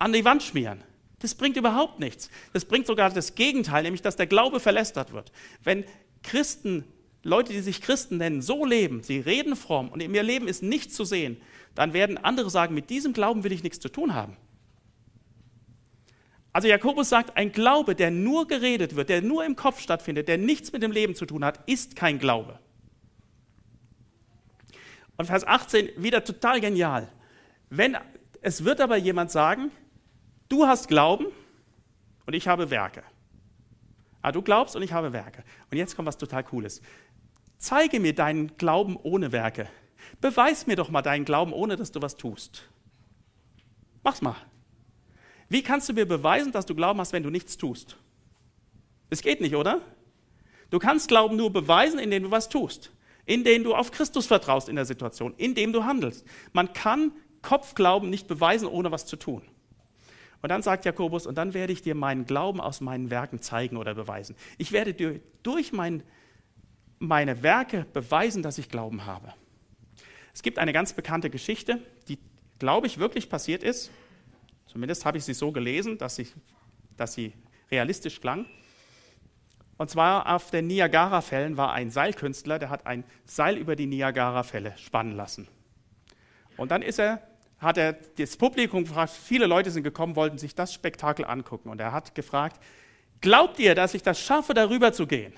an 0.00 0.12
die 0.12 0.24
Wand 0.24 0.42
schmieren. 0.42 0.82
Das 1.20 1.36
bringt 1.36 1.56
überhaupt 1.56 2.00
nichts. 2.00 2.30
Das 2.52 2.64
bringt 2.64 2.88
sogar 2.88 3.10
das 3.10 3.36
Gegenteil, 3.36 3.84
nämlich 3.84 4.02
dass 4.02 4.16
der 4.16 4.26
Glaube 4.26 4.58
verlästert 4.58 5.12
wird. 5.12 5.30
Wenn 5.62 5.84
Christen, 6.24 6.82
Leute, 7.22 7.52
die 7.52 7.60
sich 7.60 7.80
Christen 7.80 8.16
nennen, 8.16 8.42
so 8.42 8.64
leben, 8.64 9.04
sie 9.04 9.20
reden 9.20 9.54
fromm 9.54 9.88
und 9.90 10.00
in 10.00 10.12
ihr 10.12 10.24
Leben 10.24 10.48
ist 10.48 10.64
nichts 10.64 10.96
zu 10.96 11.04
sehen, 11.04 11.40
dann 11.76 11.92
werden 11.92 12.18
andere 12.18 12.50
sagen, 12.50 12.74
mit 12.74 12.90
diesem 12.90 13.12
Glauben 13.12 13.44
will 13.44 13.52
ich 13.52 13.62
nichts 13.62 13.78
zu 13.78 13.88
tun 13.88 14.14
haben. 14.14 14.36
Also 16.52 16.68
Jakobus 16.68 17.08
sagt, 17.08 17.36
ein 17.36 17.52
Glaube, 17.52 17.94
der 17.94 18.10
nur 18.10 18.48
geredet 18.48 18.96
wird, 18.96 19.10
der 19.10 19.22
nur 19.22 19.44
im 19.44 19.54
Kopf 19.54 19.80
stattfindet, 19.80 20.28
der 20.28 20.38
nichts 20.38 20.72
mit 20.72 20.82
dem 20.82 20.92
Leben 20.92 21.14
zu 21.14 21.26
tun 21.26 21.44
hat, 21.44 21.60
ist 21.68 21.94
kein 21.94 22.18
Glaube. 22.18 22.58
Und 25.16 25.26
Vers 25.26 25.46
18 25.46 25.90
wieder 25.96 26.24
total 26.24 26.60
genial. 26.60 27.08
Wenn, 27.70 27.96
es 28.40 28.64
wird 28.64 28.80
aber 28.80 28.96
jemand 28.96 29.30
sagen, 29.30 29.70
du 30.48 30.66
hast 30.66 30.88
Glauben 30.88 31.26
und 32.24 32.34
ich 32.34 32.48
habe 32.48 32.70
Werke. 32.70 33.02
Ah, 34.22 34.32
du 34.32 34.42
glaubst 34.42 34.74
und 34.74 34.82
ich 34.82 34.92
habe 34.92 35.12
Werke. 35.12 35.44
Und 35.70 35.76
jetzt 35.76 35.96
kommt 35.96 36.06
was 36.06 36.18
total 36.18 36.44
Cooles. 36.44 36.82
Zeige 37.58 38.00
mir 38.00 38.14
deinen 38.14 38.56
Glauben 38.56 38.96
ohne 38.96 39.32
Werke. 39.32 39.68
Beweis 40.20 40.66
mir 40.66 40.76
doch 40.76 40.90
mal 40.90 41.02
deinen 41.02 41.24
Glauben, 41.24 41.52
ohne 41.52 41.76
dass 41.76 41.92
du 41.92 42.00
was 42.00 42.16
tust. 42.16 42.68
Mach's 44.02 44.22
mal. 44.22 44.36
Wie 45.48 45.62
kannst 45.62 45.88
du 45.88 45.92
mir 45.92 46.06
beweisen, 46.06 46.52
dass 46.52 46.66
du 46.66 46.74
Glauben 46.74 47.00
hast, 47.00 47.12
wenn 47.12 47.22
du 47.22 47.30
nichts 47.30 47.56
tust? 47.56 47.96
Es 49.10 49.22
geht 49.22 49.40
nicht, 49.40 49.56
oder? 49.56 49.80
Du 50.70 50.78
kannst 50.78 51.08
Glauben 51.08 51.36
nur 51.36 51.52
beweisen, 51.52 51.98
indem 51.98 52.24
du 52.24 52.30
was 52.30 52.48
tust, 52.48 52.92
indem 53.24 53.64
du 53.64 53.74
auf 53.74 53.90
Christus 53.90 54.26
vertraust 54.26 54.68
in 54.68 54.76
der 54.76 54.84
Situation, 54.84 55.34
indem 55.38 55.72
du 55.72 55.84
handelst. 55.84 56.26
Man 56.52 56.72
kann 56.74 57.12
Kopfglauben 57.40 58.10
nicht 58.10 58.28
beweisen, 58.28 58.68
ohne 58.68 58.90
was 58.90 59.06
zu 59.06 59.16
tun. 59.16 59.42
Und 60.42 60.50
dann 60.50 60.62
sagt 60.62 60.84
Jakobus, 60.84 61.26
und 61.26 61.36
dann 61.36 61.54
werde 61.54 61.72
ich 61.72 61.82
dir 61.82 61.94
meinen 61.94 62.26
Glauben 62.26 62.60
aus 62.60 62.80
meinen 62.80 63.10
Werken 63.10 63.40
zeigen 63.40 63.76
oder 63.76 63.94
beweisen. 63.94 64.36
Ich 64.56 64.70
werde 64.72 64.94
dir 64.94 65.20
durch 65.42 65.72
mein, 65.72 66.02
meine 66.98 67.42
Werke 67.42 67.86
beweisen, 67.92 68.42
dass 68.42 68.58
ich 68.58 68.68
Glauben 68.68 69.06
habe. 69.06 69.32
Es 70.32 70.42
gibt 70.42 70.58
eine 70.58 70.72
ganz 70.72 70.92
bekannte 70.92 71.30
Geschichte, 71.30 71.80
die, 72.06 72.18
glaube 72.60 72.86
ich, 72.86 72.98
wirklich 72.98 73.28
passiert 73.28 73.64
ist. 73.64 73.90
Zumindest 74.78 75.04
habe 75.04 75.18
ich 75.18 75.24
sie 75.24 75.34
so 75.34 75.50
gelesen, 75.50 75.98
dass 75.98 76.14
sie, 76.14 76.28
dass 76.96 77.12
sie 77.12 77.32
realistisch 77.68 78.20
klang. 78.20 78.46
Und 79.76 79.90
zwar 79.90 80.32
auf 80.32 80.52
den 80.52 80.68
Niagara-Fällen 80.68 81.56
war 81.56 81.72
ein 81.72 81.90
Seilkünstler, 81.90 82.60
der 82.60 82.70
hat 82.70 82.86
ein 82.86 83.02
Seil 83.24 83.56
über 83.56 83.74
die 83.74 83.86
Niagara-Fälle 83.86 84.78
spannen 84.78 85.16
lassen. 85.16 85.48
Und 86.56 86.70
dann 86.70 86.82
ist 86.82 87.00
er 87.00 87.20
hat 87.58 87.76
er 87.76 87.94
das 88.18 88.36
Publikum 88.36 88.84
gefragt, 88.84 89.10
viele 89.10 89.46
Leute 89.46 89.72
sind 89.72 89.82
gekommen, 89.82 90.14
wollten 90.14 90.38
sich 90.38 90.54
das 90.54 90.72
Spektakel 90.72 91.24
angucken. 91.24 91.70
Und 91.70 91.80
er 91.80 91.90
hat 91.90 92.14
gefragt, 92.14 92.62
glaubt 93.20 93.58
ihr, 93.58 93.74
dass 93.74 93.94
ich 93.94 94.04
das 94.04 94.20
schaffe, 94.20 94.54
darüber 94.54 94.92
zu 94.92 95.08
gehen? 95.08 95.32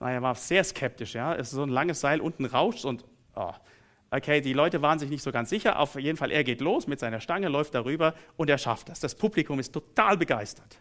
Er 0.00 0.22
war 0.22 0.34
sehr 0.34 0.64
skeptisch, 0.64 1.14
ja. 1.14 1.36
Es 1.36 1.50
ist 1.50 1.54
so 1.54 1.62
ein 1.62 1.68
langes 1.68 2.00
Seil, 2.00 2.20
unten 2.20 2.46
rauscht 2.46 2.84
und 2.84 3.04
oh. 3.36 3.52
Okay, 4.14 4.40
die 4.40 4.52
Leute 4.52 4.82
waren 4.82 4.98
sich 4.98 5.10
nicht 5.10 5.22
so 5.22 5.32
ganz 5.32 5.50
sicher. 5.50 5.78
Auf 5.78 5.96
jeden 5.96 6.16
Fall, 6.16 6.30
er 6.30 6.44
geht 6.44 6.60
los 6.60 6.86
mit 6.86 7.00
seiner 7.00 7.20
Stange, 7.20 7.48
läuft 7.48 7.74
darüber 7.74 8.14
und 8.36 8.48
er 8.50 8.58
schafft 8.58 8.88
das. 8.88 9.00
Das 9.00 9.14
Publikum 9.14 9.58
ist 9.58 9.72
total 9.72 10.16
begeistert. 10.16 10.78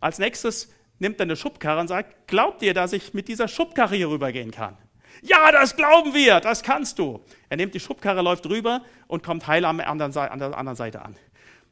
Als 0.00 0.18
nächstes 0.18 0.72
nimmt 0.98 1.18
er 1.20 1.24
eine 1.24 1.36
Schubkarre 1.36 1.80
und 1.80 1.88
sagt, 1.88 2.28
glaubt 2.28 2.62
ihr, 2.62 2.74
dass 2.74 2.92
ich 2.92 3.14
mit 3.14 3.28
dieser 3.28 3.48
Schubkarre 3.48 3.96
hier 3.96 4.08
rübergehen 4.08 4.50
kann? 4.50 4.76
Ja, 5.22 5.52
das 5.52 5.76
glauben 5.76 6.12
wir, 6.12 6.40
das 6.40 6.62
kannst 6.62 6.98
du. 6.98 7.24
Er 7.48 7.56
nimmt 7.56 7.74
die 7.74 7.80
Schubkarre, 7.80 8.20
läuft 8.20 8.46
rüber 8.46 8.82
und 9.06 9.22
kommt 9.22 9.46
heil 9.46 9.64
an 9.64 9.78
der 9.78 9.88
anderen 9.88 10.12
Seite 10.12 11.02
an. 11.02 11.16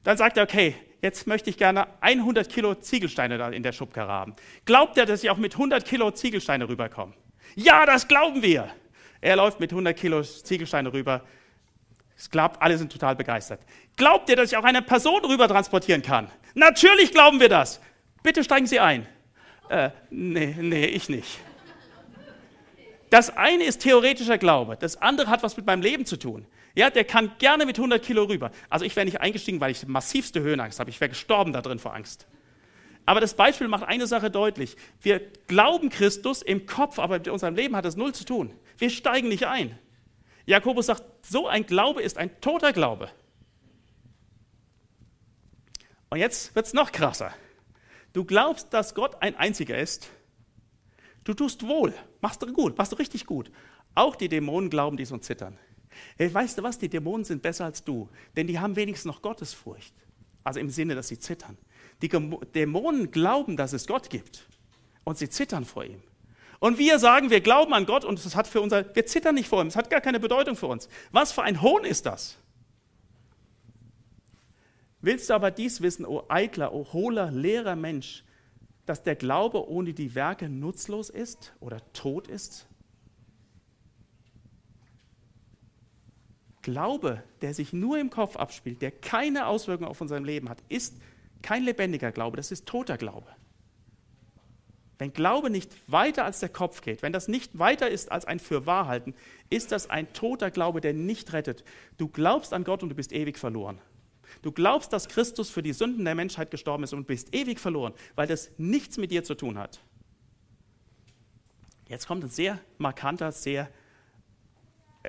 Dann 0.04 0.16
sagt 0.16 0.36
er, 0.36 0.44
okay, 0.44 0.74
jetzt 1.00 1.26
möchte 1.26 1.50
ich 1.50 1.58
gerne 1.58 1.86
100 2.00 2.48
Kilo 2.48 2.74
Ziegelsteine 2.74 3.38
da 3.38 3.48
in 3.50 3.62
der 3.62 3.72
Schubkarre 3.72 4.10
haben. 4.10 4.34
Glaubt 4.64 4.96
er, 4.96 5.06
dass 5.06 5.22
ich 5.22 5.30
auch 5.30 5.36
mit 5.36 5.54
100 5.54 5.84
Kilo 5.84 6.10
Ziegelsteine 6.10 6.68
rüberkomme? 6.68 7.14
Ja, 7.54 7.84
das 7.84 8.08
glauben 8.08 8.42
wir. 8.42 8.70
Er 9.22 9.36
läuft 9.36 9.60
mit 9.60 9.70
100 9.70 9.96
Kilo 9.96 10.22
Ziegelsteine 10.22 10.92
rüber. 10.92 11.22
Es 12.18 12.28
klappt, 12.28 12.60
alle 12.60 12.76
sind 12.76 12.92
total 12.92 13.16
begeistert. 13.16 13.60
Glaubt 13.96 14.28
ihr, 14.28 14.36
dass 14.36 14.52
ich 14.52 14.58
auch 14.58 14.64
eine 14.64 14.82
Person 14.82 15.24
rüber 15.24 15.48
transportieren 15.48 16.02
kann? 16.02 16.28
Natürlich 16.54 17.12
glauben 17.12 17.40
wir 17.40 17.48
das. 17.48 17.80
Bitte 18.22 18.44
steigen 18.44 18.66
Sie 18.66 18.80
ein. 18.80 19.06
Äh, 19.68 19.90
nee, 20.10 20.54
nee, 20.58 20.86
ich 20.86 21.08
nicht. 21.08 21.38
Das 23.10 23.36
eine 23.36 23.64
ist 23.64 23.82
theoretischer 23.82 24.38
Glaube, 24.38 24.76
das 24.76 25.00
andere 25.00 25.28
hat 25.28 25.42
was 25.42 25.56
mit 25.56 25.66
meinem 25.66 25.82
Leben 25.82 26.04
zu 26.04 26.16
tun. 26.16 26.46
Ja, 26.74 26.90
der 26.90 27.04
kann 27.04 27.30
gerne 27.38 27.64
mit 27.64 27.76
100 27.78 28.02
Kilo 28.02 28.24
rüber. 28.24 28.50
Also 28.70 28.84
ich 28.84 28.96
wäre 28.96 29.04
nicht 29.04 29.20
eingestiegen, 29.20 29.60
weil 29.60 29.70
ich 29.70 29.86
massivste 29.86 30.40
Höhenangst 30.40 30.80
habe. 30.80 30.90
Ich 30.90 31.00
wäre 31.00 31.10
gestorben 31.10 31.52
da 31.52 31.60
drin 31.60 31.78
vor 31.78 31.94
Angst. 31.94 32.26
Aber 33.04 33.20
das 33.20 33.34
Beispiel 33.34 33.68
macht 33.68 33.84
eine 33.84 34.06
Sache 34.06 34.30
deutlich. 34.30 34.76
Wir 35.00 35.20
glauben 35.46 35.90
Christus 35.90 36.40
im 36.42 36.66
Kopf, 36.66 36.98
aber 36.98 37.18
mit 37.18 37.28
unserem 37.28 37.54
Leben 37.54 37.76
hat 37.76 37.84
das 37.84 37.96
null 37.96 38.14
zu 38.14 38.24
tun. 38.24 38.54
Wir 38.82 38.90
steigen 38.90 39.28
nicht 39.28 39.46
ein. 39.46 39.78
Jakobus 40.44 40.86
sagt, 40.86 41.04
so 41.24 41.46
ein 41.46 41.66
Glaube 41.66 42.02
ist 42.02 42.18
ein 42.18 42.40
toter 42.40 42.72
Glaube. 42.72 43.08
Und 46.10 46.18
jetzt 46.18 46.56
wird 46.56 46.66
es 46.66 46.74
noch 46.74 46.90
krasser. 46.90 47.32
Du 48.12 48.24
glaubst, 48.24 48.74
dass 48.74 48.96
Gott 48.96 49.22
ein 49.22 49.36
einziger 49.36 49.78
ist. 49.78 50.10
Du 51.22 51.32
tust 51.32 51.64
wohl, 51.64 51.94
machst 52.20 52.42
du 52.42 52.52
gut, 52.52 52.76
machst 52.76 52.90
du 52.90 52.96
richtig 52.96 53.24
gut. 53.24 53.52
Auch 53.94 54.16
die 54.16 54.28
Dämonen 54.28 54.68
glauben 54.68 54.96
dies 54.96 55.12
und 55.12 55.22
zittern. 55.22 55.56
Hey, 56.16 56.34
weißt 56.34 56.58
du 56.58 56.64
was, 56.64 56.76
die 56.76 56.88
Dämonen 56.88 57.24
sind 57.24 57.40
besser 57.40 57.66
als 57.66 57.84
du, 57.84 58.08
denn 58.34 58.48
die 58.48 58.58
haben 58.58 58.74
wenigstens 58.74 59.04
noch 59.04 59.22
Gottesfurcht. 59.22 59.94
Also 60.42 60.58
im 60.58 60.70
Sinne, 60.70 60.96
dass 60.96 61.06
sie 61.06 61.20
zittern. 61.20 61.56
Die 62.02 62.08
Dämonen 62.08 63.12
glauben, 63.12 63.56
dass 63.56 63.74
es 63.74 63.86
Gott 63.86 64.10
gibt 64.10 64.48
und 65.04 65.18
sie 65.18 65.30
zittern 65.30 65.64
vor 65.64 65.84
ihm. 65.84 66.02
Und 66.62 66.78
wir 66.78 67.00
sagen, 67.00 67.30
wir 67.30 67.40
glauben 67.40 67.74
an 67.74 67.86
Gott 67.86 68.04
und 68.04 68.24
es 68.24 68.36
hat 68.36 68.46
für 68.46 68.60
unser, 68.60 68.94
wir 68.94 69.04
zittern 69.04 69.34
nicht 69.34 69.48
vor 69.48 69.60
ihm, 69.60 69.66
es 69.66 69.74
hat 69.74 69.90
gar 69.90 70.00
keine 70.00 70.20
Bedeutung 70.20 70.54
für 70.54 70.68
uns. 70.68 70.88
Was 71.10 71.32
für 71.32 71.42
ein 71.42 71.60
Hohn 71.60 71.84
ist 71.84 72.06
das? 72.06 72.36
Willst 75.00 75.28
du 75.28 75.34
aber 75.34 75.50
dies 75.50 75.80
wissen, 75.80 76.06
o 76.06 76.22
eitler, 76.28 76.72
o 76.72 76.86
hohler, 76.92 77.32
leerer 77.32 77.74
Mensch, 77.74 78.22
dass 78.86 79.02
der 79.02 79.16
Glaube 79.16 79.68
ohne 79.68 79.92
die 79.92 80.14
Werke 80.14 80.48
nutzlos 80.48 81.10
ist 81.10 81.52
oder 81.58 81.80
tot 81.94 82.28
ist? 82.28 82.68
Glaube, 86.62 87.24
der 87.40 87.54
sich 87.54 87.72
nur 87.72 87.98
im 87.98 88.08
Kopf 88.08 88.36
abspielt, 88.36 88.82
der 88.82 88.92
keine 88.92 89.48
Auswirkungen 89.48 89.90
auf 89.90 90.00
unser 90.00 90.20
Leben 90.20 90.48
hat, 90.48 90.62
ist 90.68 90.94
kein 91.42 91.64
lebendiger 91.64 92.12
Glaube, 92.12 92.36
das 92.36 92.52
ist 92.52 92.66
toter 92.66 92.98
Glaube. 92.98 93.26
Wenn 95.02 95.12
Glaube 95.12 95.50
nicht 95.50 95.74
weiter 95.90 96.24
als 96.24 96.38
der 96.38 96.48
Kopf 96.48 96.80
geht, 96.80 97.02
wenn 97.02 97.12
das 97.12 97.26
nicht 97.26 97.58
weiter 97.58 97.90
ist 97.90 98.12
als 98.12 98.24
ein 98.24 98.38
Fürwahrhalten, 98.38 99.16
ist 99.50 99.72
das 99.72 99.90
ein 99.90 100.12
toter 100.12 100.52
Glaube, 100.52 100.80
der 100.80 100.92
nicht 100.92 101.32
rettet. 101.32 101.64
Du 101.98 102.06
glaubst 102.06 102.52
an 102.52 102.62
Gott 102.62 102.84
und 102.84 102.90
du 102.90 102.94
bist 102.94 103.10
ewig 103.12 103.36
verloren. 103.36 103.80
Du 104.42 104.52
glaubst, 104.52 104.92
dass 104.92 105.08
Christus 105.08 105.50
für 105.50 105.60
die 105.60 105.72
Sünden 105.72 106.04
der 106.04 106.14
Menschheit 106.14 106.52
gestorben 106.52 106.84
ist 106.84 106.92
und 106.92 107.08
bist 107.08 107.34
ewig 107.34 107.58
verloren, 107.58 107.94
weil 108.14 108.28
das 108.28 108.52
nichts 108.58 108.96
mit 108.96 109.10
dir 109.10 109.24
zu 109.24 109.34
tun 109.34 109.58
hat. 109.58 109.80
Jetzt 111.88 112.06
kommt 112.06 112.22
ein 112.22 112.30
sehr 112.30 112.60
markanter, 112.78 113.32
sehr 113.32 113.68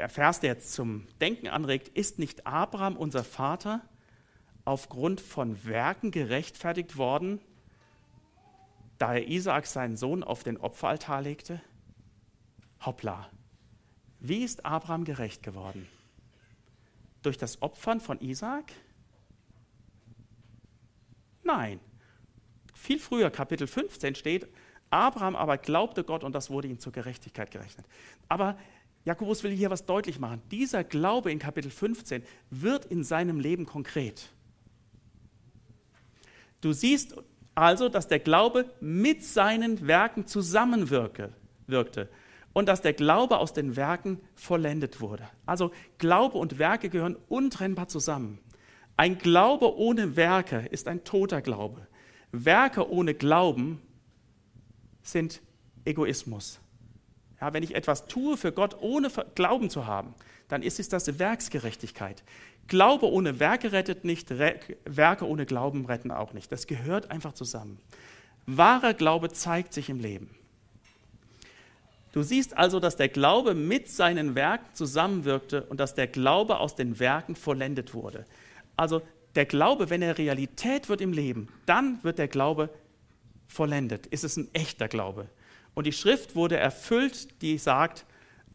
Vers, 0.08 0.40
der 0.40 0.58
zum 0.58 1.06
Denken 1.22 1.50
anregt, 1.50 1.90
ist 1.90 2.18
nicht 2.18 2.48
Abraham, 2.48 2.98
unser 2.98 3.24
Vater, 3.24 3.88
aufgrund 4.66 5.22
von 5.22 5.64
Werken 5.66 6.10
gerechtfertigt 6.10 6.98
worden, 6.98 7.42
da 8.98 9.14
er 9.14 9.28
Isaak 9.28 9.66
seinen 9.66 9.98
Sohn 9.98 10.24
auf 10.24 10.44
den 10.44 10.58
Opferaltar 10.58 11.22
legte? 11.22 11.62
Hoppla. 12.86 13.30
Wie 14.20 14.44
ist 14.44 14.66
Abraham 14.66 15.04
gerecht 15.04 15.44
geworden? 15.44 15.88
Durch 17.22 17.38
das 17.38 17.62
Opfern 17.62 18.00
von 18.00 18.20
Isaak? 18.20 18.72
Nein. 21.44 21.80
Viel 22.74 23.00
früher, 23.00 23.30
Kapitel 23.30 23.68
15 23.68 24.16
steht, 24.16 24.48
Abraham 24.90 25.36
aber 25.36 25.58
glaubte 25.58 26.04
Gott 26.04 26.24
und 26.24 26.34
das 26.34 26.50
wurde 26.50 26.68
ihm 26.68 26.80
zur 26.80 26.92
Gerechtigkeit 26.92 27.52
gerechnet. 27.52 27.86
Aber 28.28 28.58
Jakobus 29.06 29.44
will 29.44 29.52
hier 29.52 29.70
was 29.70 29.86
deutlich 29.86 30.20
machen. 30.20 30.42
Dieser 30.52 30.84
Glaube 30.84 31.32
in 31.32 31.40
Kapitel 31.40 31.72
15 31.72 32.24
wird 32.50 32.86
in 32.86 33.04
seinem 33.04 33.40
Leben 33.40 33.66
konkret. 33.66 34.30
Du 36.62 36.72
siehst 36.72 37.16
also, 37.56 37.90
dass 37.90 38.08
der 38.08 38.20
Glaube 38.20 38.66
mit 38.80 39.24
seinen 39.24 39.88
Werken 39.88 40.26
zusammenwirkte 40.26 41.34
und 42.54 42.68
dass 42.68 42.82
der 42.82 42.94
Glaube 42.94 43.38
aus 43.38 43.54
den 43.54 43.76
Werken 43.76 44.20
vollendet 44.36 45.02
wurde. 45.02 45.28
Also 45.46 45.72
Glaube 45.98 46.38
und 46.38 46.60
Werke 46.60 46.90
gehören 46.90 47.18
untrennbar 47.30 47.88
zusammen. 47.88 48.40
Ein 48.98 49.18
Glaube 49.18 49.76
ohne 49.78 50.16
Werke 50.16 50.68
ist 50.72 50.88
ein 50.88 51.04
toter 51.04 51.42
Glaube. 51.42 51.88
Werke 52.32 52.90
ohne 52.92 53.14
Glauben 53.14 53.82
sind 55.02 55.42
Egoismus. 55.86 56.60
Ja, 57.42 57.54
wenn 57.54 57.64
ich 57.64 57.76
etwas 57.76 58.08
tue 58.08 58.38
für 58.38 58.52
Gott, 58.52 58.78
ohne 58.82 59.10
Glauben 59.36 59.70
zu 59.70 59.86
haben, 59.86 60.16
dann 60.48 60.62
ist 60.62 60.80
es 60.80 60.90
das 60.90 61.20
Werksgerechtigkeit. 61.20 62.24
Glaube 62.68 63.12
ohne 63.12 63.40
Werke 63.40 63.72
rettet 63.72 64.06
nicht, 64.06 64.30
Werke 64.30 65.28
ohne 65.28 65.46
Glauben 65.46 65.86
retten 65.86 66.12
auch 66.12 66.34
nicht. 66.34 66.52
Das 66.52 66.68
gehört 66.68 67.12
einfach 67.12 67.34
zusammen. 67.34 67.80
Wahrer 68.46 68.94
Glaube 68.94 69.30
zeigt 69.32 69.74
sich 69.74 69.90
im 69.90 70.00
Leben. 70.00 70.30
Du 72.14 72.22
siehst 72.22 72.56
also, 72.58 72.80
dass 72.80 72.96
der 72.96 73.10
Glaube 73.10 73.56
mit 73.56 73.90
seinen 73.90 74.36
Werken 74.36 74.74
zusammenwirkte 74.74 75.64
und 75.64 75.80
dass 75.80 75.96
der 75.96 76.08
Glaube 76.08 76.60
aus 76.60 76.76
den 76.76 77.00
Werken 77.00 77.36
vollendet 77.36 77.94
wurde. 77.94 78.26
Also 78.78 79.02
der 79.36 79.46
Glaube, 79.46 79.90
wenn 79.90 80.04
er 80.04 80.18
Realität 80.18 80.90
wird 80.90 81.02
im 81.02 81.12
Leben, 81.12 81.48
dann 81.66 82.04
wird 82.04 82.20
der 82.20 82.28
Glaube 82.28 82.70
vollendet. 83.48 84.06
Ist 84.08 84.24
es 84.24 84.38
ein 84.38 84.48
echter 84.54 84.88
Glaube? 84.88 85.28
Und 85.74 85.88
die 85.88 85.92
Schrift 85.92 86.36
wurde 86.36 86.58
erfüllt, 86.58 87.42
die 87.42 87.58
sagt, 87.58 88.06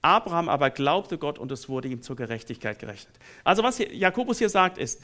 Abraham 0.02 0.48
aber 0.48 0.70
glaubte 0.70 1.18
Gott 1.18 1.38
und 1.38 1.50
es 1.50 1.68
wurde 1.68 1.88
ihm 1.88 2.02
zur 2.02 2.16
Gerechtigkeit 2.16 2.78
gerechnet. 2.78 3.14
Also 3.44 3.62
was 3.62 3.78
Jakobus 3.78 4.38
hier 4.38 4.48
sagt 4.48 4.78
ist, 4.78 5.02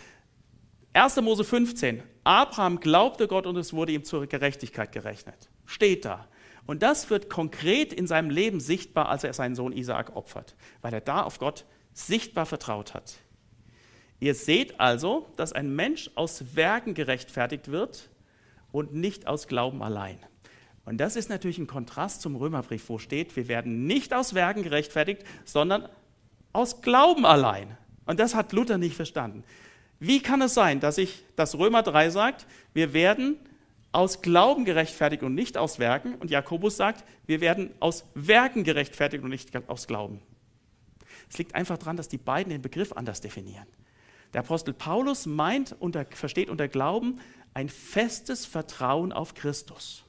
1. 0.92 1.20
Mose 1.22 1.42
15, 1.42 2.02
Abraham 2.22 2.78
glaubte 2.78 3.26
Gott 3.26 3.46
und 3.46 3.56
es 3.56 3.72
wurde 3.72 3.92
ihm 3.92 4.04
zur 4.04 4.26
Gerechtigkeit 4.26 4.92
gerechnet. 4.92 5.50
Steht 5.66 6.04
da. 6.04 6.28
Und 6.66 6.82
das 6.82 7.10
wird 7.10 7.28
konkret 7.28 7.92
in 7.92 8.06
seinem 8.06 8.30
Leben 8.30 8.60
sichtbar, 8.60 9.08
als 9.08 9.24
er 9.24 9.32
seinen 9.32 9.56
Sohn 9.56 9.72
Isaak 9.72 10.14
opfert, 10.16 10.54
weil 10.82 10.94
er 10.94 11.00
da 11.00 11.22
auf 11.22 11.38
Gott 11.38 11.64
sichtbar 11.92 12.46
vertraut 12.46 12.94
hat. 12.94 13.14
Ihr 14.20 14.34
seht 14.34 14.80
also, 14.80 15.26
dass 15.36 15.52
ein 15.52 15.74
Mensch 15.74 16.10
aus 16.14 16.56
Werken 16.56 16.94
gerechtfertigt 16.94 17.70
wird 17.70 18.08
und 18.72 18.94
nicht 18.94 19.26
aus 19.26 19.48
Glauben 19.48 19.82
allein. 19.82 20.18
Und 20.84 20.98
das 20.98 21.16
ist 21.16 21.30
natürlich 21.30 21.58
ein 21.58 21.66
Kontrast 21.66 22.20
zum 22.20 22.36
Römerbrief, 22.36 22.88
wo 22.88 22.98
steht, 22.98 23.36
wir 23.36 23.48
werden 23.48 23.86
nicht 23.86 24.12
aus 24.12 24.34
Werken 24.34 24.62
gerechtfertigt, 24.62 25.24
sondern 25.44 25.88
aus 26.52 26.82
Glauben 26.82 27.24
allein. 27.24 27.76
Und 28.06 28.20
das 28.20 28.34
hat 28.34 28.52
Luther 28.52 28.78
nicht 28.78 28.94
verstanden. 28.94 29.44
Wie 29.98 30.20
kann 30.20 30.42
es 30.42 30.54
sein, 30.54 30.80
dass 30.80 30.98
ich, 30.98 31.24
dass 31.36 31.56
Römer 31.58 31.82
3 31.82 32.10
sagt, 32.10 32.46
wir 32.74 32.92
werden 32.92 33.38
aus 33.92 34.20
Glauben 34.20 34.64
gerechtfertigt 34.64 35.22
und 35.22 35.34
nicht 35.34 35.56
aus 35.56 35.78
Werken? 35.78 36.16
Und 36.16 36.30
Jakobus 36.30 36.76
sagt, 36.76 37.04
wir 37.26 37.40
werden 37.40 37.70
aus 37.80 38.04
Werken 38.14 38.64
gerechtfertigt 38.64 39.24
und 39.24 39.30
nicht 39.30 39.50
aus 39.68 39.86
Glauben. 39.86 40.20
Es 41.30 41.38
liegt 41.38 41.54
einfach 41.54 41.78
daran, 41.78 41.96
dass 41.96 42.08
die 42.08 42.18
beiden 42.18 42.50
den 42.50 42.60
Begriff 42.60 42.92
anders 42.92 43.20
definieren. 43.22 43.66
Der 44.34 44.40
Apostel 44.40 44.74
Paulus 44.74 45.26
meint, 45.26 45.74
unter, 45.78 46.04
versteht 46.04 46.50
unter 46.50 46.68
Glauben 46.68 47.20
ein 47.54 47.68
festes 47.68 48.44
Vertrauen 48.44 49.12
auf 49.12 49.34
Christus. 49.34 50.03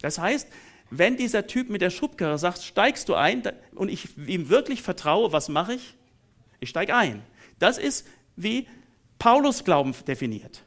Das 0.00 0.18
heißt, 0.18 0.48
wenn 0.90 1.16
dieser 1.16 1.46
Typ 1.46 1.68
mit 1.68 1.80
der 1.80 1.90
Schubkarre 1.90 2.38
sagt, 2.38 2.62
steigst 2.62 3.08
du 3.08 3.14
ein 3.14 3.42
und 3.74 3.88
ich 3.88 4.16
ihm 4.18 4.48
wirklich 4.48 4.82
vertraue, 4.82 5.32
was 5.32 5.48
mache 5.48 5.74
ich? 5.74 5.94
Ich 6.60 6.68
steige 6.70 6.94
ein. 6.94 7.22
Das 7.58 7.78
ist, 7.78 8.06
wie 8.36 8.68
Paulus 9.18 9.64
Glauben 9.64 9.94
definiert. 10.06 10.62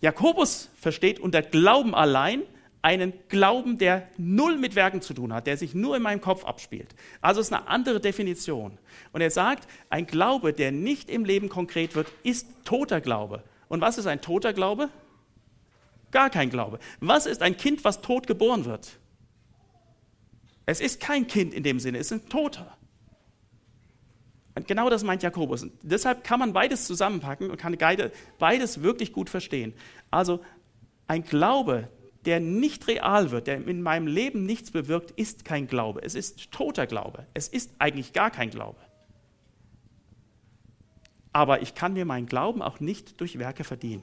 Jakobus 0.00 0.70
versteht 0.76 1.20
unter 1.20 1.42
Glauben 1.42 1.94
allein 1.94 2.42
einen 2.82 3.12
Glauben, 3.28 3.76
der 3.76 4.08
null 4.16 4.56
mit 4.56 4.74
Werken 4.74 5.02
zu 5.02 5.12
tun 5.12 5.34
hat, 5.34 5.46
der 5.46 5.58
sich 5.58 5.74
nur 5.74 5.96
in 5.96 6.02
meinem 6.02 6.22
Kopf 6.22 6.44
abspielt. 6.44 6.94
Also 7.20 7.42
ist 7.42 7.52
eine 7.52 7.68
andere 7.68 8.00
Definition. 8.00 8.78
Und 9.12 9.20
er 9.20 9.30
sagt, 9.30 9.68
ein 9.90 10.06
Glaube, 10.06 10.54
der 10.54 10.72
nicht 10.72 11.10
im 11.10 11.26
Leben 11.26 11.50
konkret 11.50 11.94
wird, 11.94 12.10
ist 12.22 12.46
toter 12.64 13.02
Glaube. 13.02 13.44
Und 13.68 13.82
was 13.82 13.98
ist 13.98 14.06
ein 14.06 14.22
toter 14.22 14.54
Glaube? 14.54 14.88
Gar 16.10 16.30
kein 16.30 16.50
Glaube. 16.50 16.78
Was 17.00 17.26
ist 17.26 17.42
ein 17.42 17.56
Kind, 17.56 17.84
was 17.84 18.00
tot 18.00 18.26
geboren 18.26 18.64
wird? 18.64 18.98
Es 20.66 20.80
ist 20.80 21.00
kein 21.00 21.26
Kind 21.26 21.54
in 21.54 21.62
dem 21.62 21.80
Sinne, 21.80 21.98
es 21.98 22.10
ist 22.10 22.24
ein 22.24 22.28
Toter. 22.28 22.76
Und 24.54 24.66
genau 24.68 24.90
das 24.90 25.04
meint 25.04 25.22
Jakobus. 25.22 25.62
Und 25.62 25.72
deshalb 25.82 26.24
kann 26.24 26.38
man 26.38 26.52
beides 26.52 26.86
zusammenpacken 26.86 27.50
und 27.50 27.56
kann 27.56 27.76
beides 28.38 28.82
wirklich 28.82 29.12
gut 29.12 29.30
verstehen. 29.30 29.72
Also 30.10 30.40
ein 31.06 31.24
Glaube, 31.24 31.88
der 32.24 32.40
nicht 32.40 32.86
real 32.88 33.30
wird, 33.30 33.46
der 33.46 33.66
in 33.66 33.82
meinem 33.82 34.06
Leben 34.06 34.44
nichts 34.44 34.70
bewirkt, 34.70 35.12
ist 35.12 35.44
kein 35.44 35.66
Glaube. 35.66 36.02
Es 36.02 36.14
ist 36.14 36.50
toter 36.50 36.86
Glaube. 36.86 37.26
Es 37.32 37.48
ist 37.48 37.72
eigentlich 37.78 38.12
gar 38.12 38.30
kein 38.30 38.50
Glaube. 38.50 38.78
Aber 41.32 41.62
ich 41.62 41.74
kann 41.74 41.94
mir 41.94 42.04
meinen 42.04 42.26
Glauben 42.26 42.60
auch 42.60 42.80
nicht 42.80 43.20
durch 43.20 43.38
Werke 43.38 43.64
verdienen, 43.64 44.02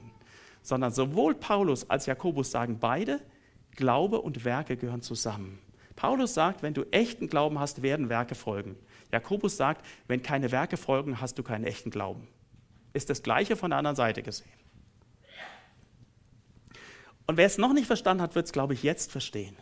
sondern 0.68 0.92
sowohl 0.92 1.34
Paulus 1.34 1.88
als 1.88 2.04
Jakobus 2.04 2.50
sagen 2.50 2.78
beide, 2.78 3.20
Glaube 3.74 4.20
und 4.20 4.44
Werke 4.44 4.76
gehören 4.76 5.00
zusammen. 5.00 5.58
Paulus 5.96 6.34
sagt, 6.34 6.62
wenn 6.62 6.74
du 6.74 6.84
echten 6.90 7.28
Glauben 7.28 7.58
hast, 7.58 7.80
werden 7.80 8.10
Werke 8.10 8.34
folgen. 8.34 8.76
Jakobus 9.10 9.56
sagt, 9.56 9.84
wenn 10.08 10.22
keine 10.22 10.52
Werke 10.52 10.76
folgen, 10.76 11.22
hast 11.22 11.38
du 11.38 11.42
keinen 11.42 11.64
echten 11.64 11.90
Glauben. 11.90 12.28
Ist 12.92 13.08
das 13.08 13.22
Gleiche 13.22 13.56
von 13.56 13.70
der 13.70 13.78
anderen 13.78 13.96
Seite 13.96 14.22
gesehen. 14.22 14.50
Und 17.26 17.38
wer 17.38 17.46
es 17.46 17.56
noch 17.56 17.72
nicht 17.72 17.86
verstanden 17.86 18.22
hat, 18.22 18.34
wird 18.34 18.44
es, 18.44 18.52
glaube 18.52 18.74
ich, 18.74 18.82
jetzt 18.82 19.10
verstehen. 19.10 19.56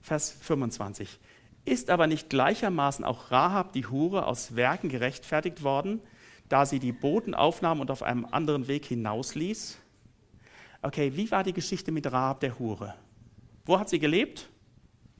Vers 0.00 0.30
25. 0.42 1.18
Ist 1.64 1.90
aber 1.90 2.06
nicht 2.06 2.30
gleichermaßen 2.30 3.04
auch 3.04 3.32
Rahab 3.32 3.72
die 3.72 3.86
Hure 3.86 4.26
aus 4.26 4.54
Werken 4.54 4.88
gerechtfertigt 4.88 5.64
worden, 5.64 6.00
da 6.48 6.66
sie 6.66 6.78
die 6.78 6.92
Boten 6.92 7.34
aufnahm 7.34 7.80
und 7.80 7.90
auf 7.90 8.04
einem 8.04 8.26
anderen 8.26 8.68
Weg 8.68 8.86
hinausließ? 8.86 9.78
Okay, 10.82 11.12
wie 11.14 11.30
war 11.30 11.44
die 11.44 11.52
Geschichte 11.52 11.92
mit 11.92 12.10
Rahab 12.10 12.40
der 12.40 12.58
Hure? 12.58 12.94
Wo 13.66 13.78
hat 13.78 13.88
sie 13.88 13.98
gelebt? 13.98 14.48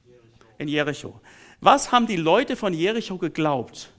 Jericho. 0.05 0.45
In 0.57 0.67
Jericho. 0.67 1.21
Was 1.59 1.91
haben 1.91 2.07
die 2.07 2.15
Leute 2.15 2.55
von 2.55 2.73
Jericho 2.73 3.17
geglaubt? 3.17 3.91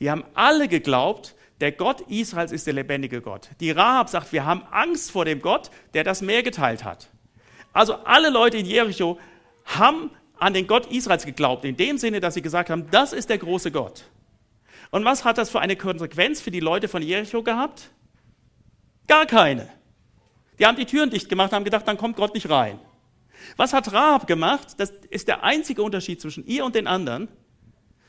Die 0.00 0.10
haben 0.10 0.24
alle 0.34 0.68
geglaubt, 0.68 1.34
der 1.60 1.72
Gott 1.72 2.02
Israels 2.02 2.52
ist 2.52 2.66
der 2.66 2.74
lebendige 2.74 3.22
Gott. 3.22 3.48
Die 3.60 3.70
Rahab 3.70 4.10
sagt, 4.10 4.32
wir 4.32 4.44
haben 4.44 4.62
Angst 4.70 5.10
vor 5.10 5.24
dem 5.24 5.40
Gott, 5.40 5.70
der 5.94 6.04
das 6.04 6.20
Meer 6.20 6.42
geteilt 6.42 6.84
hat. 6.84 7.08
Also 7.72 7.94
alle 7.94 8.28
Leute 8.28 8.58
in 8.58 8.66
Jericho 8.66 9.18
haben 9.64 10.10
an 10.38 10.52
den 10.52 10.66
Gott 10.66 10.86
Israels 10.90 11.24
geglaubt, 11.24 11.64
in 11.64 11.76
dem 11.76 11.96
Sinne, 11.96 12.20
dass 12.20 12.34
sie 12.34 12.42
gesagt 12.42 12.68
haben, 12.68 12.90
das 12.90 13.12
ist 13.14 13.30
der 13.30 13.38
große 13.38 13.70
Gott. 13.70 14.04
Und 14.90 15.04
was 15.04 15.24
hat 15.24 15.38
das 15.38 15.48
für 15.48 15.60
eine 15.60 15.76
Konsequenz 15.76 16.40
für 16.40 16.50
die 16.50 16.60
Leute 16.60 16.88
von 16.88 17.02
Jericho 17.02 17.42
gehabt? 17.42 17.90
Gar 19.06 19.26
keine. 19.26 19.70
Die 20.58 20.66
haben 20.66 20.76
die 20.76 20.86
Türen 20.86 21.10
dicht 21.10 21.28
gemacht 21.28 21.52
haben 21.52 21.64
gedacht, 21.64 21.86
dann 21.86 21.98
kommt 21.98 22.16
Gott 22.16 22.34
nicht 22.34 22.48
rein. 22.48 22.78
Was 23.56 23.72
hat 23.72 23.92
Rahab 23.92 24.26
gemacht? 24.26 24.68
Das 24.78 24.90
ist 25.10 25.28
der 25.28 25.42
einzige 25.42 25.82
Unterschied 25.82 26.20
zwischen 26.20 26.46
ihr 26.46 26.64
und 26.64 26.74
den 26.74 26.86
anderen. 26.86 27.28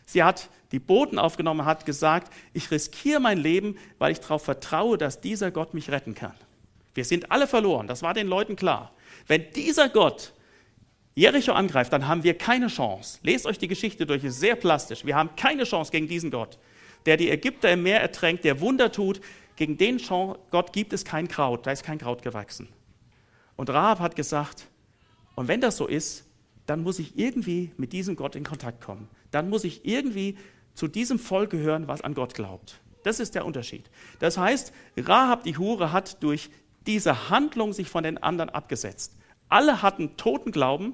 Sie 0.05 0.23
hat 0.23 0.49
die 0.71 0.79
Boten 0.79 1.19
aufgenommen, 1.19 1.65
hat 1.65 1.85
gesagt, 1.85 2.31
ich 2.53 2.69
riskiere 2.71 3.19
mein 3.19 3.37
Leben, 3.37 3.77
weil 3.97 4.11
ich 4.11 4.19
darauf 4.19 4.43
vertraue, 4.43 4.97
dass 4.97 5.21
dieser 5.21 5.51
Gott 5.51 5.73
mich 5.73 5.89
retten 5.89 6.13
kann. 6.15 6.33
Wir 6.93 7.05
sind 7.05 7.31
alle 7.31 7.47
verloren, 7.47 7.87
das 7.87 8.01
war 8.01 8.13
den 8.13 8.27
Leuten 8.27 8.55
klar. 8.55 8.93
Wenn 9.27 9.51
dieser 9.53 9.89
Gott 9.89 10.33
Jericho 11.15 11.53
angreift, 11.53 11.93
dann 11.93 12.07
haben 12.07 12.23
wir 12.23 12.37
keine 12.37 12.67
Chance. 12.67 13.19
Lest 13.23 13.45
euch 13.45 13.57
die 13.57 13.67
Geschichte 13.67 14.05
durch, 14.05 14.23
ist 14.23 14.39
sehr 14.39 14.55
plastisch. 14.55 15.05
Wir 15.05 15.15
haben 15.15 15.29
keine 15.35 15.63
Chance 15.63 15.91
gegen 15.91 16.07
diesen 16.07 16.29
Gott, 16.29 16.57
der 17.05 17.17
die 17.17 17.29
Ägypter 17.29 17.71
im 17.71 17.83
Meer 17.83 18.01
ertränkt, 18.01 18.43
der 18.43 18.59
Wunder 18.59 18.91
tut. 18.91 19.21
Gegen 19.55 19.77
den 19.77 19.97
Gott 20.51 20.73
gibt 20.73 20.93
es 20.93 21.05
kein 21.05 21.27
Kraut, 21.27 21.65
da 21.65 21.71
ist 21.71 21.83
kein 21.83 21.97
Kraut 21.97 22.21
gewachsen. 22.21 22.67
Und 23.55 23.69
Rahab 23.69 23.99
hat 23.99 24.15
gesagt, 24.15 24.67
und 25.35 25.47
wenn 25.47 25.61
das 25.61 25.77
so 25.77 25.87
ist, 25.87 26.25
dann 26.65 26.83
muss 26.83 26.99
ich 26.99 27.17
irgendwie 27.17 27.71
mit 27.77 27.93
diesem 27.93 28.15
Gott 28.15 28.35
in 28.35 28.43
Kontakt 28.43 28.83
kommen. 28.83 29.07
Dann 29.31 29.49
muss 29.49 29.63
ich 29.63 29.85
irgendwie 29.85 30.37
zu 30.73 30.87
diesem 30.87 31.19
Volk 31.19 31.51
gehören, 31.51 31.87
was 31.87 32.01
an 32.01 32.13
Gott 32.13 32.33
glaubt. 32.33 32.81
Das 33.03 33.19
ist 33.19 33.35
der 33.35 33.45
Unterschied. 33.45 33.89
Das 34.19 34.37
heißt, 34.37 34.73
Rahab 34.97 35.43
die 35.43 35.57
Hure 35.57 35.91
hat 35.91 36.21
durch 36.23 36.49
diese 36.87 37.29
Handlung 37.29 37.71
sich 37.71 37.89
von 37.89 38.03
den 38.03 38.21
anderen 38.21 38.49
abgesetzt. 38.49 39.15
Alle 39.47 39.81
hatten 39.81 40.17
toten 40.17 40.51
Glauben. 40.51 40.93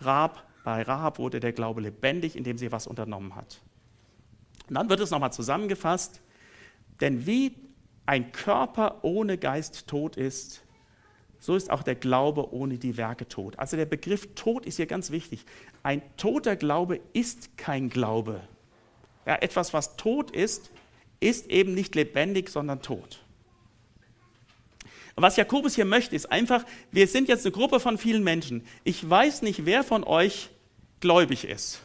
Rahab, 0.00 0.44
bei 0.64 0.82
Rahab 0.82 1.18
wurde 1.18 1.40
der 1.40 1.52
Glaube 1.52 1.80
lebendig, 1.80 2.36
indem 2.36 2.58
sie 2.58 2.72
was 2.72 2.86
unternommen 2.86 3.34
hat. 3.34 3.60
Und 4.68 4.74
dann 4.74 4.90
wird 4.90 5.00
es 5.00 5.10
nochmal 5.10 5.32
zusammengefasst. 5.32 6.20
Denn 7.00 7.26
wie 7.26 7.54
ein 8.08 8.32
Körper 8.32 9.00
ohne 9.02 9.36
Geist 9.36 9.86
tot 9.86 10.16
ist, 10.16 10.62
so 11.38 11.54
ist 11.54 11.70
auch 11.70 11.82
der 11.82 11.94
Glaube 11.94 12.54
ohne 12.54 12.78
die 12.78 12.96
Werke 12.96 13.28
tot. 13.28 13.58
Also 13.58 13.76
der 13.76 13.84
Begriff 13.84 14.34
tot 14.34 14.64
ist 14.64 14.76
hier 14.76 14.86
ganz 14.86 15.10
wichtig. 15.10 15.44
Ein 15.82 16.00
toter 16.16 16.56
Glaube 16.56 17.00
ist 17.12 17.58
kein 17.58 17.90
Glaube. 17.90 18.40
Ja, 19.26 19.36
etwas, 19.36 19.74
was 19.74 19.96
tot 19.96 20.30
ist, 20.30 20.70
ist 21.20 21.48
eben 21.48 21.74
nicht 21.74 21.94
lebendig, 21.94 22.48
sondern 22.48 22.80
tot. 22.80 23.22
Was 25.14 25.36
Jakobus 25.36 25.74
hier 25.74 25.84
möchte, 25.84 26.16
ist 26.16 26.32
einfach, 26.32 26.64
wir 26.90 27.08
sind 27.08 27.28
jetzt 27.28 27.44
eine 27.44 27.52
Gruppe 27.52 27.78
von 27.78 27.98
vielen 27.98 28.24
Menschen. 28.24 28.64
Ich 28.84 29.08
weiß 29.08 29.42
nicht, 29.42 29.66
wer 29.66 29.84
von 29.84 30.02
euch 30.02 30.48
gläubig 31.00 31.44
ist. 31.44 31.82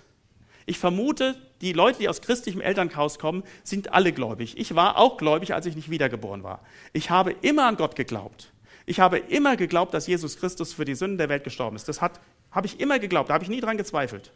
Ich 0.65 0.79
vermute, 0.79 1.35
die 1.61 1.73
Leute, 1.73 1.99
die 1.99 2.09
aus 2.09 2.21
christlichem 2.21 2.61
Elternhaus 2.61 3.19
kommen, 3.19 3.43
sind 3.63 3.93
alle 3.93 4.13
gläubig. 4.13 4.57
Ich 4.57 4.75
war 4.75 4.97
auch 4.97 5.17
gläubig, 5.17 5.53
als 5.53 5.65
ich 5.65 5.75
nicht 5.75 5.89
wiedergeboren 5.89 6.43
war. 6.43 6.63
Ich 6.93 7.09
habe 7.09 7.31
immer 7.41 7.65
an 7.67 7.77
Gott 7.77 7.95
geglaubt. 7.95 8.53
Ich 8.85 8.99
habe 8.99 9.17
immer 9.17 9.55
geglaubt, 9.55 9.93
dass 9.93 10.07
Jesus 10.07 10.37
Christus 10.37 10.73
für 10.73 10.85
die 10.85 10.95
Sünden 10.95 11.17
der 11.17 11.29
Welt 11.29 11.43
gestorben 11.43 11.75
ist. 11.75 11.87
Das 11.87 12.01
habe 12.01 12.19
ich 12.65 12.79
immer 12.79 12.99
geglaubt, 12.99 13.29
da 13.29 13.33
habe 13.33 13.43
ich 13.43 13.49
nie 13.49 13.61
dran 13.61 13.77
gezweifelt. 13.77 14.31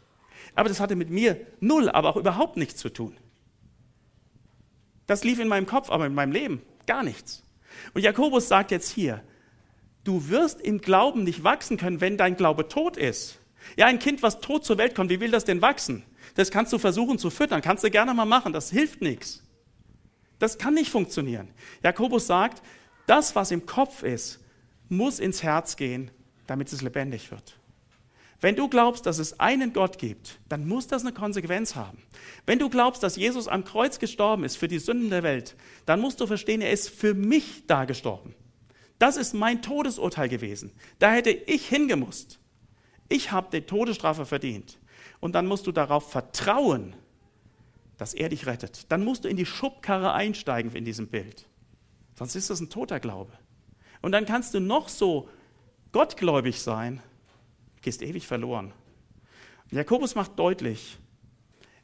Aber 0.54 0.68
das 0.68 0.80
hatte 0.80 0.96
mit 0.96 1.10
mir 1.10 1.38
null, 1.60 1.90
aber 1.90 2.08
auch 2.10 2.16
überhaupt 2.16 2.56
nichts 2.56 2.80
zu 2.80 2.88
tun. 2.88 3.16
Das 5.06 5.24
lief 5.24 5.38
in 5.38 5.48
meinem 5.48 5.66
Kopf, 5.66 5.90
aber 5.90 6.06
in 6.06 6.14
meinem 6.14 6.32
Leben 6.32 6.62
gar 6.86 7.02
nichts. 7.02 7.42
Und 7.94 8.02
Jakobus 8.02 8.48
sagt 8.48 8.70
jetzt 8.70 8.90
hier, 8.90 9.22
du 10.04 10.28
wirst 10.28 10.60
im 10.60 10.80
Glauben 10.80 11.24
nicht 11.24 11.44
wachsen 11.44 11.76
können, 11.76 12.00
wenn 12.00 12.16
dein 12.16 12.36
Glaube 12.36 12.68
tot 12.68 12.96
ist. 12.96 13.38
Ja, 13.76 13.86
ein 13.86 13.98
Kind, 13.98 14.22
was 14.22 14.40
tot 14.40 14.64
zur 14.64 14.78
Welt 14.78 14.94
kommt, 14.94 15.10
wie 15.10 15.20
will 15.20 15.30
das 15.30 15.44
denn 15.44 15.60
wachsen? 15.60 16.04
Das 16.38 16.52
kannst 16.52 16.72
du 16.72 16.78
versuchen 16.78 17.18
zu 17.18 17.30
füttern, 17.30 17.62
kannst 17.62 17.82
du 17.82 17.90
gerne 17.90 18.14
mal 18.14 18.24
machen, 18.24 18.52
das 18.52 18.70
hilft 18.70 19.02
nichts. 19.02 19.42
Das 20.38 20.56
kann 20.56 20.74
nicht 20.74 20.88
funktionieren. 20.88 21.48
Jakobus 21.82 22.28
sagt, 22.28 22.62
das, 23.08 23.34
was 23.34 23.50
im 23.50 23.66
Kopf 23.66 24.04
ist, 24.04 24.38
muss 24.88 25.18
ins 25.18 25.42
Herz 25.42 25.74
gehen, 25.74 26.12
damit 26.46 26.72
es 26.72 26.80
lebendig 26.80 27.32
wird. 27.32 27.56
Wenn 28.40 28.54
du 28.54 28.68
glaubst, 28.68 29.04
dass 29.04 29.18
es 29.18 29.40
einen 29.40 29.72
Gott 29.72 29.98
gibt, 29.98 30.38
dann 30.48 30.68
muss 30.68 30.86
das 30.86 31.02
eine 31.02 31.12
Konsequenz 31.12 31.74
haben. 31.74 31.98
Wenn 32.46 32.60
du 32.60 32.70
glaubst, 32.70 33.02
dass 33.02 33.16
Jesus 33.16 33.48
am 33.48 33.64
Kreuz 33.64 33.98
gestorben 33.98 34.44
ist 34.44 34.58
für 34.58 34.68
die 34.68 34.78
Sünden 34.78 35.10
der 35.10 35.24
Welt, 35.24 35.56
dann 35.86 36.00
musst 36.00 36.20
du 36.20 36.28
verstehen, 36.28 36.60
er 36.60 36.70
ist 36.70 36.88
für 36.88 37.14
mich 37.14 37.66
da 37.66 37.84
gestorben. 37.84 38.36
Das 39.00 39.16
ist 39.16 39.34
mein 39.34 39.60
Todesurteil 39.60 40.28
gewesen. 40.28 40.70
Da 41.00 41.10
hätte 41.10 41.30
ich 41.30 41.66
hingemusst. 41.66 42.38
Ich 43.08 43.32
habe 43.32 43.48
die 43.50 43.66
Todesstrafe 43.66 44.24
verdient. 44.24 44.78
Und 45.20 45.34
dann 45.34 45.46
musst 45.46 45.66
du 45.66 45.72
darauf 45.72 46.10
vertrauen, 46.10 46.94
dass 47.96 48.14
er 48.14 48.28
dich 48.28 48.46
rettet. 48.46 48.90
Dann 48.90 49.04
musst 49.04 49.24
du 49.24 49.28
in 49.28 49.36
die 49.36 49.46
Schubkarre 49.46 50.12
einsteigen 50.12 50.72
in 50.72 50.84
diesem 50.84 51.08
Bild. 51.08 51.46
Sonst 52.14 52.36
ist 52.36 52.50
das 52.50 52.60
ein 52.60 52.70
toter 52.70 53.00
Glaube. 53.00 53.32
Und 54.00 54.12
dann 54.12 54.26
kannst 54.26 54.54
du 54.54 54.60
noch 54.60 54.88
so 54.88 55.28
gottgläubig 55.92 56.60
sein, 56.60 57.02
gehst 57.82 58.02
ewig 58.02 58.26
verloren. 58.26 58.72
Jakobus 59.70 60.14
macht 60.14 60.38
deutlich, 60.38 60.98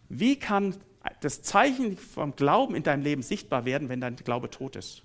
wie 0.09 0.39
kann 0.39 0.77
das 1.21 1.43
Zeichen 1.43 1.97
vom 1.97 2.37
Glauben 2.37 2.75
in 2.75 2.83
deinem 2.83 3.03
Leben 3.03 3.23
sichtbar 3.23 3.65
werden, 3.65 3.89
wenn 3.89 4.01
dein 4.01 4.17
Glaube 4.17 4.51
tot 4.51 4.77
ist? 4.77 5.03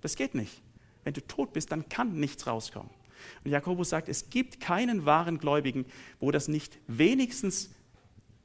Das 0.00 0.16
geht 0.16 0.34
nicht. 0.34 0.62
Wenn 1.04 1.14
du 1.14 1.20
tot 1.20 1.52
bist, 1.52 1.70
dann 1.70 1.88
kann 1.88 2.18
nichts 2.18 2.46
rauskommen. 2.46 2.90
Und 3.44 3.50
Jakobus 3.50 3.90
sagt, 3.90 4.08
es 4.08 4.30
gibt 4.30 4.60
keinen 4.60 5.04
wahren 5.06 5.38
Gläubigen, 5.38 5.86
wo 6.20 6.30
das 6.30 6.48
nicht 6.48 6.78
wenigstens 6.86 7.70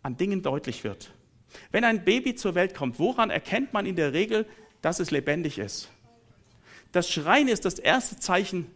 an 0.04 0.18
Dingen 0.18 0.42
deutlich 0.42 0.84
wird. 0.84 1.14
Wenn 1.72 1.84
ein 1.84 2.06
Baby 2.06 2.36
zur 2.36 2.56
Welt 2.56 2.74
kommt, 2.74 3.00
woran 3.00 3.30
erkennt 3.30 3.74
man 3.74 3.86
in 3.86 3.96
der 3.96 4.14
Regel, 4.14 4.46
dass 4.82 5.00
es 5.00 5.12
lebendig 5.12 5.58
ist. 5.58 5.90
Das 6.92 7.10
Schreien 7.10 7.48
ist 7.48 7.66
das 7.66 7.78
erste 7.80 8.18
Zeichen, 8.18 8.68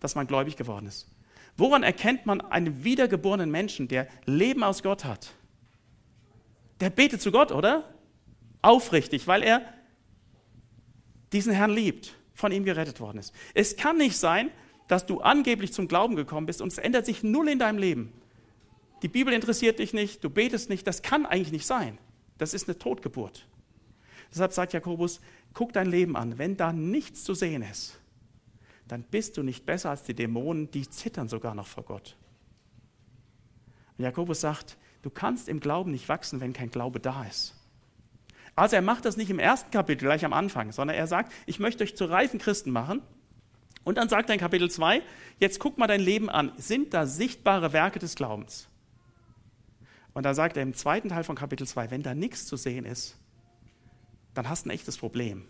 dass 0.00 0.14
man 0.14 0.26
gläubig 0.26 0.56
geworden 0.56 0.86
ist. 0.86 1.08
Woran 1.56 1.82
erkennt 1.82 2.26
man 2.26 2.40
einen 2.40 2.84
wiedergeborenen 2.84 3.50
Menschen, 3.50 3.88
der 3.88 4.08
Leben 4.26 4.62
aus 4.62 4.82
Gott 4.82 5.04
hat? 5.04 5.34
der 6.82 6.90
betet 6.90 7.22
zu 7.22 7.30
Gott, 7.30 7.52
oder? 7.52 7.88
Aufrichtig, 8.60 9.28
weil 9.28 9.44
er 9.44 9.62
diesen 11.32 11.52
Herrn 11.52 11.70
liebt, 11.70 12.16
von 12.34 12.50
ihm 12.50 12.64
gerettet 12.64 12.98
worden 12.98 13.18
ist. 13.18 13.32
Es 13.54 13.76
kann 13.76 13.98
nicht 13.98 14.16
sein, 14.16 14.50
dass 14.92 15.06
du 15.06 15.22
angeblich 15.22 15.72
zum 15.72 15.88
Glauben 15.88 16.16
gekommen 16.16 16.44
bist 16.44 16.60
und 16.60 16.70
es 16.70 16.76
ändert 16.76 17.06
sich 17.06 17.22
null 17.22 17.48
in 17.48 17.58
deinem 17.58 17.78
Leben. 17.78 18.12
Die 19.00 19.08
Bibel 19.08 19.32
interessiert 19.32 19.78
dich 19.78 19.94
nicht, 19.94 20.22
du 20.22 20.28
betest 20.28 20.68
nicht, 20.68 20.86
das 20.86 21.00
kann 21.00 21.24
eigentlich 21.24 21.50
nicht 21.50 21.66
sein. 21.66 21.96
Das 22.36 22.52
ist 22.52 22.68
eine 22.68 22.78
Totgeburt. 22.78 23.48
Deshalb 24.30 24.52
sagt 24.52 24.74
Jakobus, 24.74 25.22
guck 25.54 25.72
dein 25.72 25.86
Leben 25.86 26.14
an. 26.14 26.36
Wenn 26.36 26.58
da 26.58 26.74
nichts 26.74 27.24
zu 27.24 27.32
sehen 27.32 27.62
ist, 27.62 27.98
dann 28.86 29.02
bist 29.02 29.38
du 29.38 29.42
nicht 29.42 29.64
besser 29.64 29.88
als 29.88 30.02
die 30.02 30.12
Dämonen, 30.12 30.70
die 30.70 30.86
zittern 30.86 31.26
sogar 31.26 31.54
noch 31.54 31.68
vor 31.68 31.84
Gott. 31.84 32.18
Und 33.96 34.04
Jakobus 34.04 34.42
sagt, 34.42 34.76
du 35.00 35.08
kannst 35.08 35.48
im 35.48 35.60
Glauben 35.60 35.90
nicht 35.90 36.10
wachsen, 36.10 36.42
wenn 36.42 36.52
kein 36.52 36.70
Glaube 36.70 37.00
da 37.00 37.24
ist. 37.24 37.54
Also 38.54 38.76
er 38.76 38.82
macht 38.82 39.06
das 39.06 39.16
nicht 39.16 39.30
im 39.30 39.38
ersten 39.38 39.70
Kapitel, 39.70 40.04
gleich 40.04 40.26
am 40.26 40.34
Anfang, 40.34 40.70
sondern 40.70 40.98
er 40.98 41.06
sagt, 41.06 41.32
ich 41.46 41.60
möchte 41.60 41.82
euch 41.82 41.96
zu 41.96 42.04
reifen 42.04 42.38
Christen 42.38 42.70
machen. 42.70 43.00
Und 43.84 43.98
dann 43.98 44.08
sagt 44.08 44.30
er 44.30 44.34
in 44.34 44.40
Kapitel 44.40 44.70
2, 44.70 45.02
jetzt 45.38 45.58
guck 45.58 45.78
mal 45.78 45.86
dein 45.86 46.00
Leben 46.00 46.30
an. 46.30 46.52
Sind 46.56 46.94
da 46.94 47.06
sichtbare 47.06 47.72
Werke 47.72 47.98
des 47.98 48.14
Glaubens? 48.14 48.68
Und 50.14 50.24
dann 50.24 50.34
sagt 50.34 50.56
er 50.56 50.62
im 50.62 50.74
zweiten 50.74 51.08
Teil 51.08 51.24
von 51.24 51.36
Kapitel 51.36 51.66
2, 51.66 51.90
wenn 51.90 52.02
da 52.02 52.14
nichts 52.14 52.46
zu 52.46 52.56
sehen 52.56 52.84
ist, 52.84 53.16
dann 54.34 54.48
hast 54.48 54.64
du 54.64 54.68
ein 54.68 54.72
echtes 54.72 54.98
Problem. 54.98 55.46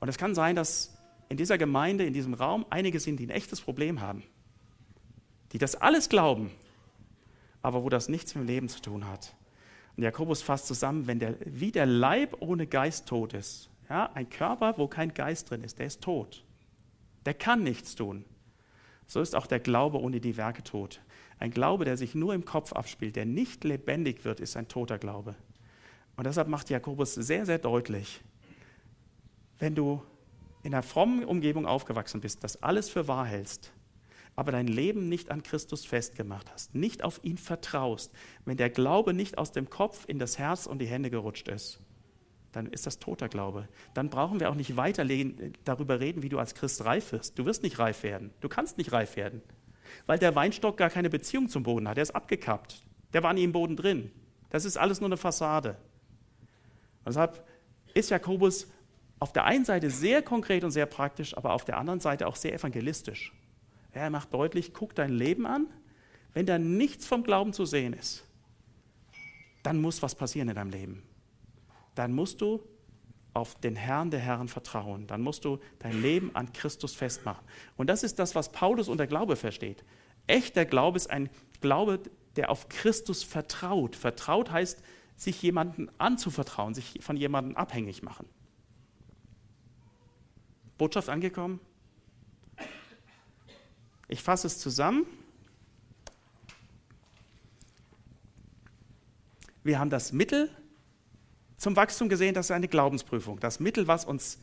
Und 0.00 0.08
es 0.08 0.18
kann 0.18 0.34
sein, 0.34 0.56
dass 0.56 0.96
in 1.28 1.36
dieser 1.36 1.56
Gemeinde, 1.56 2.04
in 2.04 2.12
diesem 2.12 2.34
Raum 2.34 2.66
einige 2.68 3.00
sind, 3.00 3.18
die 3.18 3.26
ein 3.26 3.30
echtes 3.30 3.60
Problem 3.60 4.00
haben. 4.00 4.22
Die 5.52 5.58
das 5.58 5.76
alles 5.76 6.08
glauben, 6.08 6.50
aber 7.62 7.84
wo 7.84 7.88
das 7.88 8.08
nichts 8.08 8.34
mit 8.34 8.44
dem 8.44 8.46
Leben 8.48 8.68
zu 8.68 8.82
tun 8.82 9.06
hat. 9.06 9.34
Und 9.96 10.02
Jakobus 10.02 10.42
fasst 10.42 10.66
zusammen, 10.66 11.06
wenn 11.06 11.18
der, 11.18 11.36
wie 11.44 11.70
der 11.70 11.86
Leib 11.86 12.36
ohne 12.40 12.66
Geist 12.66 13.06
tot 13.06 13.34
ist, 13.34 13.70
ja, 13.88 14.10
ein 14.14 14.28
Körper, 14.28 14.74
wo 14.78 14.88
kein 14.88 15.14
Geist 15.14 15.50
drin 15.50 15.62
ist, 15.62 15.78
der 15.78 15.86
ist 15.86 16.00
tot. 16.00 16.44
Der 17.26 17.34
kann 17.34 17.62
nichts 17.62 17.94
tun. 17.94 18.24
So 19.06 19.20
ist 19.20 19.34
auch 19.34 19.46
der 19.46 19.60
Glaube 19.60 20.00
ohne 20.00 20.20
die 20.20 20.36
Werke 20.36 20.62
tot. 20.62 21.00
Ein 21.38 21.50
Glaube, 21.50 21.84
der 21.84 21.96
sich 21.96 22.14
nur 22.14 22.34
im 22.34 22.44
Kopf 22.44 22.72
abspielt, 22.72 23.16
der 23.16 23.26
nicht 23.26 23.64
lebendig 23.64 24.24
wird, 24.24 24.40
ist 24.40 24.56
ein 24.56 24.68
toter 24.68 24.98
Glaube. 24.98 25.34
Und 26.16 26.26
deshalb 26.26 26.48
macht 26.48 26.70
Jakobus 26.70 27.14
sehr, 27.14 27.46
sehr 27.46 27.58
deutlich, 27.58 28.22
wenn 29.58 29.74
du 29.74 30.02
in 30.62 30.74
einer 30.74 30.82
frommen 30.82 31.24
Umgebung 31.24 31.66
aufgewachsen 31.66 32.20
bist, 32.20 32.44
das 32.44 32.62
alles 32.62 32.88
für 32.88 33.08
wahr 33.08 33.26
hältst, 33.26 33.72
aber 34.36 34.52
dein 34.52 34.66
Leben 34.66 35.08
nicht 35.08 35.30
an 35.30 35.42
Christus 35.42 35.84
festgemacht 35.84 36.50
hast, 36.52 36.74
nicht 36.74 37.02
auf 37.02 37.20
ihn 37.22 37.38
vertraust, 37.38 38.12
wenn 38.44 38.56
der 38.56 38.70
Glaube 38.70 39.12
nicht 39.12 39.38
aus 39.38 39.52
dem 39.52 39.68
Kopf 39.68 40.04
in 40.06 40.18
das 40.18 40.38
Herz 40.38 40.66
und 40.66 40.78
die 40.78 40.86
Hände 40.86 41.10
gerutscht 41.10 41.48
ist, 41.48 41.80
dann 42.52 42.66
ist 42.66 42.86
das 42.86 42.98
toter 42.98 43.28
Glaube. 43.28 43.66
Dann 43.94 44.10
brauchen 44.10 44.38
wir 44.38 44.50
auch 44.50 44.54
nicht 44.54 44.76
weiter 44.76 45.06
darüber 45.64 46.00
reden, 46.00 46.22
wie 46.22 46.28
du 46.28 46.38
als 46.38 46.54
Christ 46.54 46.84
reif 46.84 47.12
wirst. 47.12 47.38
Du 47.38 47.46
wirst 47.46 47.62
nicht 47.62 47.78
reif 47.78 48.02
werden. 48.02 48.30
Du 48.40 48.48
kannst 48.48 48.78
nicht 48.78 48.92
reif 48.92 49.16
werden, 49.16 49.42
weil 50.06 50.18
der 50.18 50.34
Weinstock 50.34 50.76
gar 50.76 50.90
keine 50.90 51.10
Beziehung 51.10 51.48
zum 51.48 51.62
Boden 51.62 51.88
hat. 51.88 51.96
Der 51.96 52.02
ist 52.02 52.14
abgekappt. 52.14 52.82
Der 53.14 53.22
war 53.22 53.32
nie 53.32 53.44
im 53.44 53.52
Boden 53.52 53.76
drin. 53.76 54.10
Das 54.50 54.64
ist 54.66 54.76
alles 54.76 55.00
nur 55.00 55.08
eine 55.08 55.16
Fassade. 55.16 55.76
deshalb 57.06 57.46
ist 57.94 58.10
Jakobus 58.10 58.68
auf 59.18 59.32
der 59.32 59.44
einen 59.44 59.64
Seite 59.64 59.90
sehr 59.90 60.20
konkret 60.22 60.64
und 60.64 60.72
sehr 60.72 60.86
praktisch, 60.86 61.36
aber 61.36 61.52
auf 61.52 61.64
der 61.64 61.78
anderen 61.78 62.00
Seite 62.00 62.26
auch 62.26 62.36
sehr 62.36 62.54
evangelistisch. 62.54 63.32
Er 63.92 64.10
macht 64.10 64.32
deutlich, 64.34 64.72
guck 64.74 64.94
dein 64.94 65.10
Leben 65.10 65.46
an. 65.46 65.68
Wenn 66.34 66.46
da 66.46 66.58
nichts 66.58 67.06
vom 67.06 67.22
Glauben 67.22 67.52
zu 67.52 67.64
sehen 67.66 67.92
ist, 67.92 68.24
dann 69.62 69.80
muss 69.80 70.02
was 70.02 70.14
passieren 70.14 70.48
in 70.48 70.54
deinem 70.54 70.70
Leben. 70.70 71.02
Dann 71.94 72.12
musst 72.12 72.40
du 72.40 72.62
auf 73.34 73.54
den 73.56 73.76
Herrn 73.76 74.10
der 74.10 74.20
Herren 74.20 74.48
vertrauen. 74.48 75.06
Dann 75.06 75.22
musst 75.22 75.44
du 75.44 75.58
dein 75.78 76.00
Leben 76.02 76.34
an 76.34 76.52
Christus 76.52 76.94
festmachen. 76.94 77.44
Und 77.76 77.88
das 77.88 78.02
ist 78.02 78.18
das, 78.18 78.34
was 78.34 78.52
Paulus 78.52 78.88
unter 78.88 79.06
Glaube 79.06 79.36
versteht. 79.36 79.84
Echter 80.26 80.64
Glaube 80.64 80.96
ist 80.96 81.10
ein 81.10 81.30
Glaube, 81.60 82.00
der 82.36 82.50
auf 82.50 82.68
Christus 82.68 83.22
vertraut. 83.22 83.96
Vertraut 83.96 84.50
heißt, 84.50 84.82
sich 85.16 85.40
jemandem 85.42 85.90
anzuvertrauen, 85.98 86.74
sich 86.74 86.98
von 87.00 87.16
jemandem 87.16 87.56
abhängig 87.56 88.02
machen. 88.02 88.26
Botschaft 90.78 91.08
angekommen? 91.08 91.60
Ich 94.08 94.22
fasse 94.22 94.46
es 94.46 94.58
zusammen. 94.58 95.06
Wir 99.62 99.78
haben 99.78 99.90
das 99.90 100.12
Mittel 100.12 100.50
zum 101.62 101.76
Wachstum 101.76 102.08
gesehen, 102.08 102.34
das 102.34 102.46
ist 102.46 102.50
eine 102.50 102.66
Glaubensprüfung. 102.66 103.38
Das 103.38 103.60
Mittel, 103.60 103.86
was 103.86 104.04
uns 104.04 104.40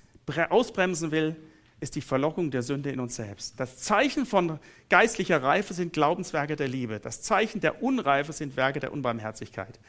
ausbremsen 0.50 1.12
will, 1.12 1.36
ist 1.82 1.96
die 1.96 2.02
Verlockung 2.02 2.50
der 2.50 2.62
Sünde 2.62 2.92
in 2.92 3.02
uns 3.02 3.18
selbst. 3.18 3.60
Das 3.60 3.78
Zeichen 3.78 4.26
von 4.26 4.58
geistlicher 4.90 5.44
Reife 5.44 5.74
sind 5.74 5.92
Glaubenswerke 5.92 6.56
der 6.56 6.70
Liebe. 6.70 7.02
Das 7.02 7.22
Zeichen 7.22 7.60
der 7.60 7.84
Unreife 7.84 8.32
sind 8.32 8.56
Werke 8.56 8.80
der 8.80 8.94
Unbarmherzigkeit. 8.94 9.82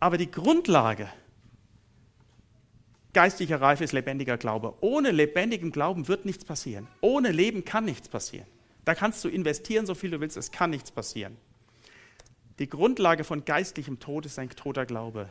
Aber 0.00 0.18
die 0.18 0.28
Grundlage 0.28 1.08
geistlicher 3.12 3.60
Reife 3.60 3.84
ist 3.84 3.92
lebendiger 3.92 4.36
Glaube. 4.36 4.74
Ohne 4.80 5.12
lebendigen 5.12 5.70
Glauben 5.70 6.08
wird 6.08 6.24
nichts 6.24 6.44
passieren. 6.44 6.88
Ohne 7.00 7.30
Leben 7.30 7.64
kann 7.64 7.84
nichts 7.84 8.08
passieren. 8.08 8.48
Da 8.84 8.96
kannst 8.96 9.22
du 9.22 9.28
investieren, 9.28 9.86
so 9.86 9.94
viel 9.94 10.10
du 10.10 10.18
willst, 10.18 10.36
es 10.36 10.50
kann 10.50 10.70
nichts 10.70 10.90
passieren. 10.90 11.36
Die 12.58 12.68
Grundlage 12.68 13.22
von 13.22 13.44
geistlichem 13.44 14.00
Tod 14.00 14.26
ist 14.26 14.40
ein 14.40 14.50
toter 14.50 14.86
Glaube. 14.86 15.28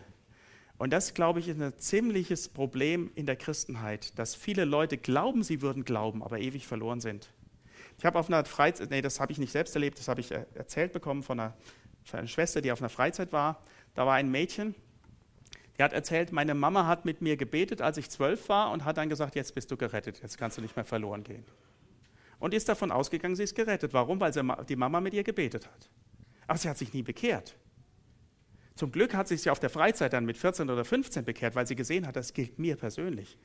Und 0.83 0.91
das, 0.91 1.13
glaube 1.13 1.39
ich, 1.39 1.47
ist 1.47 1.61
ein 1.61 1.77
ziemliches 1.77 2.49
Problem 2.49 3.09
in 3.15 3.25
der 3.25 3.37
Christenheit, 3.37 4.19
dass 4.19 4.35
viele 4.35 4.65
Leute 4.65 4.97
glauben, 4.97 5.41
sie 5.41 5.61
würden 5.61 5.85
glauben, 5.85 6.21
aber 6.21 6.39
ewig 6.39 6.67
verloren 6.67 6.99
sind. 6.99 7.29
Ich 7.97 8.03
habe 8.03 8.19
auf 8.19 8.27
einer 8.27 8.43
Freizeit, 8.43 8.89
nee, 8.89 9.01
das 9.01 9.21
habe 9.21 9.31
ich 9.31 9.37
nicht 9.37 9.53
selbst 9.53 9.73
erlebt, 9.75 9.97
das 9.97 10.09
habe 10.09 10.19
ich 10.19 10.33
äh, 10.33 10.45
erzählt 10.55 10.91
bekommen 10.91 11.23
von 11.23 11.39
einer, 11.39 11.53
von 12.03 12.19
einer 12.19 12.27
Schwester, 12.27 12.59
die 12.59 12.69
auf 12.69 12.81
einer 12.81 12.89
Freizeit 12.89 13.31
war. 13.31 13.61
Da 13.95 14.05
war 14.05 14.15
ein 14.15 14.29
Mädchen, 14.29 14.75
die 15.77 15.83
hat 15.83 15.93
erzählt, 15.93 16.33
meine 16.33 16.53
Mama 16.53 16.85
hat 16.85 17.05
mit 17.05 17.21
mir 17.21 17.37
gebetet, 17.37 17.81
als 17.81 17.95
ich 17.95 18.09
zwölf 18.09 18.49
war 18.49 18.69
und 18.71 18.83
hat 18.83 18.97
dann 18.97 19.07
gesagt, 19.07 19.35
jetzt 19.35 19.55
bist 19.55 19.71
du 19.71 19.77
gerettet, 19.77 20.19
jetzt 20.21 20.37
kannst 20.37 20.57
du 20.57 20.61
nicht 20.61 20.75
mehr 20.75 20.83
verloren 20.83 21.23
gehen 21.23 21.45
und 22.39 22.53
ist 22.53 22.67
davon 22.67 22.91
ausgegangen, 22.91 23.37
sie 23.37 23.43
ist 23.43 23.55
gerettet. 23.55 23.93
Warum? 23.93 24.19
Weil 24.19 24.33
die 24.67 24.75
Mama 24.75 24.99
mit 24.99 25.13
ihr 25.13 25.23
gebetet 25.23 25.65
hat. 25.65 25.89
Aber 26.45 26.57
sie 26.57 26.67
hat 26.67 26.77
sich 26.77 26.93
nie 26.93 27.03
bekehrt. 27.03 27.55
Zum 28.75 28.91
Glück 28.91 29.13
hat 29.13 29.27
sie 29.27 29.37
sich 29.37 29.49
auf 29.49 29.59
der 29.59 29.69
Freizeit 29.69 30.13
dann 30.13 30.25
mit 30.25 30.37
14 30.37 30.69
oder 30.69 30.83
15 30.83 31.25
bekehrt, 31.25 31.55
weil 31.55 31.67
sie 31.67 31.75
gesehen 31.75 32.07
hat, 32.07 32.15
das 32.15 32.33
gilt 32.33 32.57
mir 32.59 32.75
persönlich. 32.75 33.37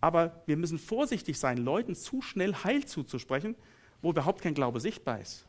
Aber 0.00 0.42
wir 0.46 0.56
müssen 0.56 0.78
vorsichtig 0.78 1.38
sein, 1.38 1.56
Leuten 1.58 1.94
zu 1.94 2.20
schnell 2.20 2.54
Heil 2.54 2.84
zuzusprechen, 2.84 3.56
wo 4.02 4.10
überhaupt 4.10 4.42
kein 4.42 4.54
Glaube 4.54 4.80
sichtbar 4.80 5.20
ist. 5.20 5.46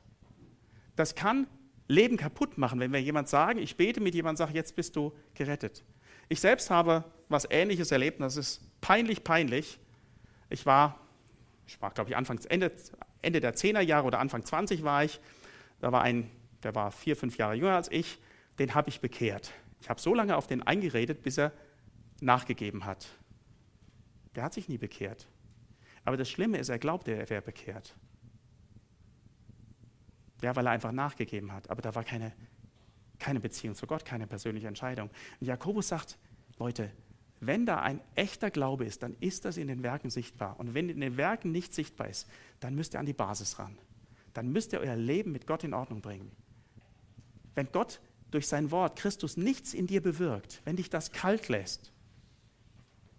Das 0.96 1.16
kann 1.16 1.48
Leben 1.90 2.18
kaputt 2.18 2.58
machen, 2.58 2.80
wenn 2.80 2.94
wir 2.94 3.02
jemand 3.02 3.28
sagen, 3.28 3.60
ich 3.60 3.76
bete 3.76 4.00
mit 4.00 4.16
jemandem, 4.16 4.38
sage, 4.38 4.54
jetzt 4.54 4.76
bist 4.76 4.96
du 4.96 5.13
gerettet. 5.34 5.84
Ich 6.30 6.40
selbst 6.40 6.70
habe 6.70 7.04
was 7.30 7.46
Ähnliches 7.50 7.92
erlebt, 7.92 8.20
und 8.20 8.24
das 8.24 8.38
ist 8.38 8.62
peinlich, 8.80 9.24
peinlich. 9.24 9.80
Ich 10.50 10.66
war 10.66 11.00
ich 11.68 11.82
war, 11.82 11.92
glaube 11.92 12.10
ich, 12.10 12.16
Anfang, 12.16 12.40
Ende, 12.48 12.72
Ende 13.22 13.42
der 13.42 13.54
10er 13.54 13.82
Jahre 13.82 14.08
oder 14.08 14.20
Anfang 14.20 14.44
20 14.44 14.84
war 14.84 15.04
ich. 15.04 15.20
Da 15.80 15.92
war 15.92 16.02
ein, 16.02 16.32
der 16.63 16.74
war 16.74 16.92
vier, 16.92 17.16
fünf 17.16 17.38
Jahre 17.38 17.56
jünger 17.56 17.76
als 17.76 17.92
ich, 17.92 18.20
den 18.60 18.76
habe 18.76 18.89
ich 18.89 19.02
bekehrt. 19.02 19.52
Ich 19.82 19.89
habe 19.89 20.00
so 20.00 20.13
lange 20.13 20.36
auf 20.36 20.48
den 20.48 20.63
eingeredet, 20.63 21.22
bis 21.22 21.38
er 21.38 21.52
nachgegeben 22.22 22.86
hat. 22.86 23.08
Der 24.36 24.43
hat 24.43 24.54
sich 24.54 24.70
nie 24.70 24.78
bekehrt. 24.78 25.28
Aber 26.04 26.17
das 26.17 26.30
Schlimme 26.30 26.58
ist, 26.58 26.70
er 26.70 26.80
glaubte, 26.80 27.13
er 27.13 27.30
wäre 27.30 27.41
bekehrt. 27.41 27.96
Ja, 30.42 30.56
weil 30.56 30.67
er 30.67 30.71
einfach 30.71 30.92
nachgegeben 30.92 31.52
hat. 31.52 31.69
Aber 31.69 31.81
da 31.81 31.96
war 31.96 32.04
keine, 32.04 32.34
keine 33.19 33.40
Beziehung 33.40 33.75
zu 33.75 33.88
Gott, 33.88 34.06
keine 34.06 34.27
persönliche 34.27 34.67
Entscheidung. 34.67 35.10
Und 35.40 35.48
Jakobus 35.48 35.88
sagt, 35.88 36.17
Leute, 36.60 36.92
wenn 37.40 37.65
da 37.65 37.81
ein 37.81 38.02
echter 38.15 38.50
Glaube 38.50 38.86
ist, 38.86 39.04
dann 39.04 39.15
ist 39.19 39.46
das 39.46 39.58
in 39.58 39.67
den 39.67 39.84
Werken 39.84 40.10
sichtbar. 40.10 40.60
Und 40.60 40.73
wenn 40.73 40.90
in 40.90 41.02
den 41.02 41.17
Werken 41.17 41.52
nicht 41.52 41.73
sichtbar 41.73 42.08
ist, 42.08 42.27
dann 42.60 42.75
müsst 42.75 42.96
ihr 42.96 43.00
an 43.00 43.06
die 43.06 43.13
Basis 43.13 43.60
ran. 43.60 43.77
Dann 44.34 44.52
müsst 44.52 44.73
ihr 44.73 44.79
euer 44.79 44.96
Leben 44.96 45.31
mit 45.31 45.46
Gott 45.46 45.63
in 45.63 45.73
Ordnung 45.73 46.02
bringen. 46.02 46.31
Wenn 47.54 47.71
Gott 47.71 48.00
durch 48.32 48.48
sein 48.48 48.71
Wort 48.71 48.98
Christus 48.98 49.38
nichts 49.38 49.73
in 49.73 49.88
dir 49.88 50.02
bewirkt, 50.02 50.62
wenn 50.65 50.75
dich 50.75 50.90
das 50.90 51.12
kalt 51.12 51.48
lässt, 51.48 51.92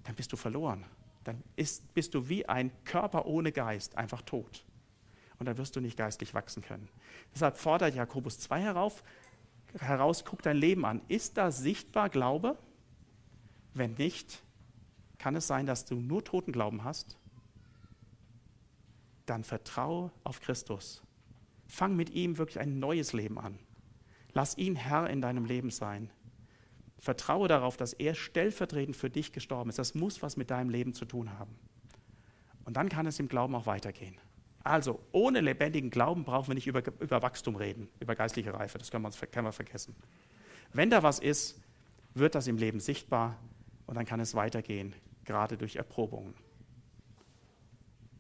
dann 0.05 0.15
bist 0.15 0.33
du 0.33 0.37
verloren. 0.37 0.85
Dann 1.25 1.43
ist, 1.57 1.93
bist 1.95 2.15
du 2.15 2.29
wie 2.29 2.47
ein 2.47 2.71
Körper 2.85 3.27
ohne 3.27 3.53
Geist, 3.53 3.97
einfach 3.97 4.23
tot. 4.23 4.65
Und 5.39 5.47
dann 5.47 5.59
wirst 5.59 5.77
du 5.77 5.81
nicht 5.81 5.97
geistlich 5.97 6.35
wachsen 6.35 6.63
können. 6.63 6.89
Deshalb 7.35 7.59
fordert 7.59 7.95
Jakobus 7.95 8.39
2 8.41 8.61
herauf, 8.61 9.05
heraus, 9.79 10.25
guck 10.25 10.43
dein 10.43 10.57
Leben 10.57 10.85
an. 10.85 11.03
Ist 11.09 11.37
da 11.37 11.51
sichtbar 11.51 12.09
Glaube? 12.09 12.57
Wenn 13.75 13.95
nicht, 13.95 14.43
kann 15.19 15.37
es 15.37 15.47
sein, 15.47 15.67
dass 15.67 15.85
du 15.85 15.97
nur 15.97 16.25
Totenglauben 16.25 16.85
hast? 16.85 17.19
Dann 19.27 19.45
vertraue 19.45 20.11
auf 20.25 20.41
Christus. 20.41 21.03
Fang 21.67 21.95
mit 21.95 22.11
ihm 22.11 22.39
wirklich 22.39 22.59
ein 22.59 22.79
neues 22.79 23.13
Leben 23.13 23.39
an. 23.39 23.59
Lass 24.33 24.57
ihn 24.57 24.77
Herr 24.77 25.09
in 25.09 25.21
deinem 25.21 25.45
Leben 25.45 25.71
sein. 25.71 26.11
Vertraue 26.99 27.49
darauf, 27.49 27.77
dass 27.77 27.93
er 27.93 28.15
stellvertretend 28.15 28.97
für 28.97 29.11
dich 29.11 29.33
gestorben 29.33 29.71
ist. 29.71 29.79
Das 29.79 29.95
muss 29.95 30.23
was 30.23 30.37
mit 30.37 30.51
deinem 30.51 30.71
Leben 30.71 30.95
zu 30.95 31.05
tun 31.05 31.39
haben. 31.39 31.55
Und 32.65 32.77
dann 32.77 32.89
kann 32.89 33.07
es 33.07 33.19
im 33.19 33.29
Glauben 33.29 33.55
auch 33.55 33.67
weitergehen. 33.67 34.17
Also, 34.65 35.01
ohne 35.13 35.41
lebendigen 35.41 35.91
Glauben 35.91 36.25
brauchen 36.25 36.49
wir 36.49 36.55
nicht 36.55 36.67
über, 36.67 36.83
über 37.01 37.23
Wachstum 37.23 37.57
reden, 37.57 37.89
über 38.01 38.15
geistliche 38.15 38.53
Reife. 38.53 38.79
Das 38.79 38.91
können 38.91 39.05
wir, 39.05 39.11
können 39.29 39.47
wir 39.47 39.53
vergessen. 39.53 39.95
Wenn 40.73 40.91
da 40.91 41.03
was 41.03 41.19
ist, 41.21 41.61
wird 42.15 42.35
das 42.35 42.47
im 42.47 42.59
Leben 42.59 42.81
sichtbar 42.81 43.39
und 43.87 43.95
dann 43.95 44.05
kann 44.05 44.21
es 44.21 44.35
weitergehen, 44.35 44.95
gerade 45.25 45.57
durch 45.57 45.77
Erprobungen. 45.77 46.35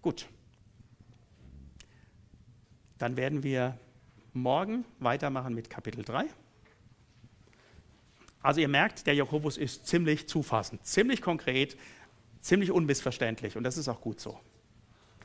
Gut. 0.01 0.27
Dann 2.97 3.17
werden 3.17 3.43
wir 3.43 3.79
morgen 4.39 4.85
weitermachen 4.99 5.55
mit 5.55 5.71
Kapitel 5.71 6.05
3. 6.05 6.25
Also 8.43 8.61
ihr 8.61 8.69
merkt, 8.69 9.07
der 9.07 9.15
Jakobus 9.15 9.57
ist 9.57 9.87
ziemlich 9.87 10.29
zufassend, 10.29 10.85
ziemlich 10.87 11.23
konkret, 11.23 11.77
ziemlich 12.41 12.71
unmissverständlich 12.71 13.57
und 13.57 13.65
das 13.65 13.77
ist 13.77 13.89
auch 13.89 14.01
gut 14.01 14.21
so. 14.21 14.39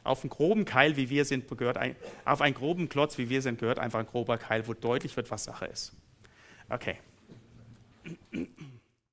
Auf 0.03 0.24
einen 0.24 0.30
groben 0.30 0.66
Keil, 0.66 0.97
wie 0.97 1.09
wir 1.09 1.24
sind, 1.24 1.47
gehört 1.57 1.78
ein, 1.78 1.95
auf 2.26 2.41
einen 2.41 2.55
groben 2.55 2.89
Klotz, 2.89 3.18
wie 3.18 3.30
wir 3.30 3.41
sind, 3.41 3.59
gehört 3.59 3.80
einfach 3.80 3.99
ein 3.99 4.07
grober 4.07 4.38
Keil, 4.38 4.68
wo 4.68 4.74
deutlich 4.74 5.16
wird, 5.16 5.32
was 5.32 5.45
Sache 5.45 5.66
ist. 5.68 5.93
Okay. 6.70 6.97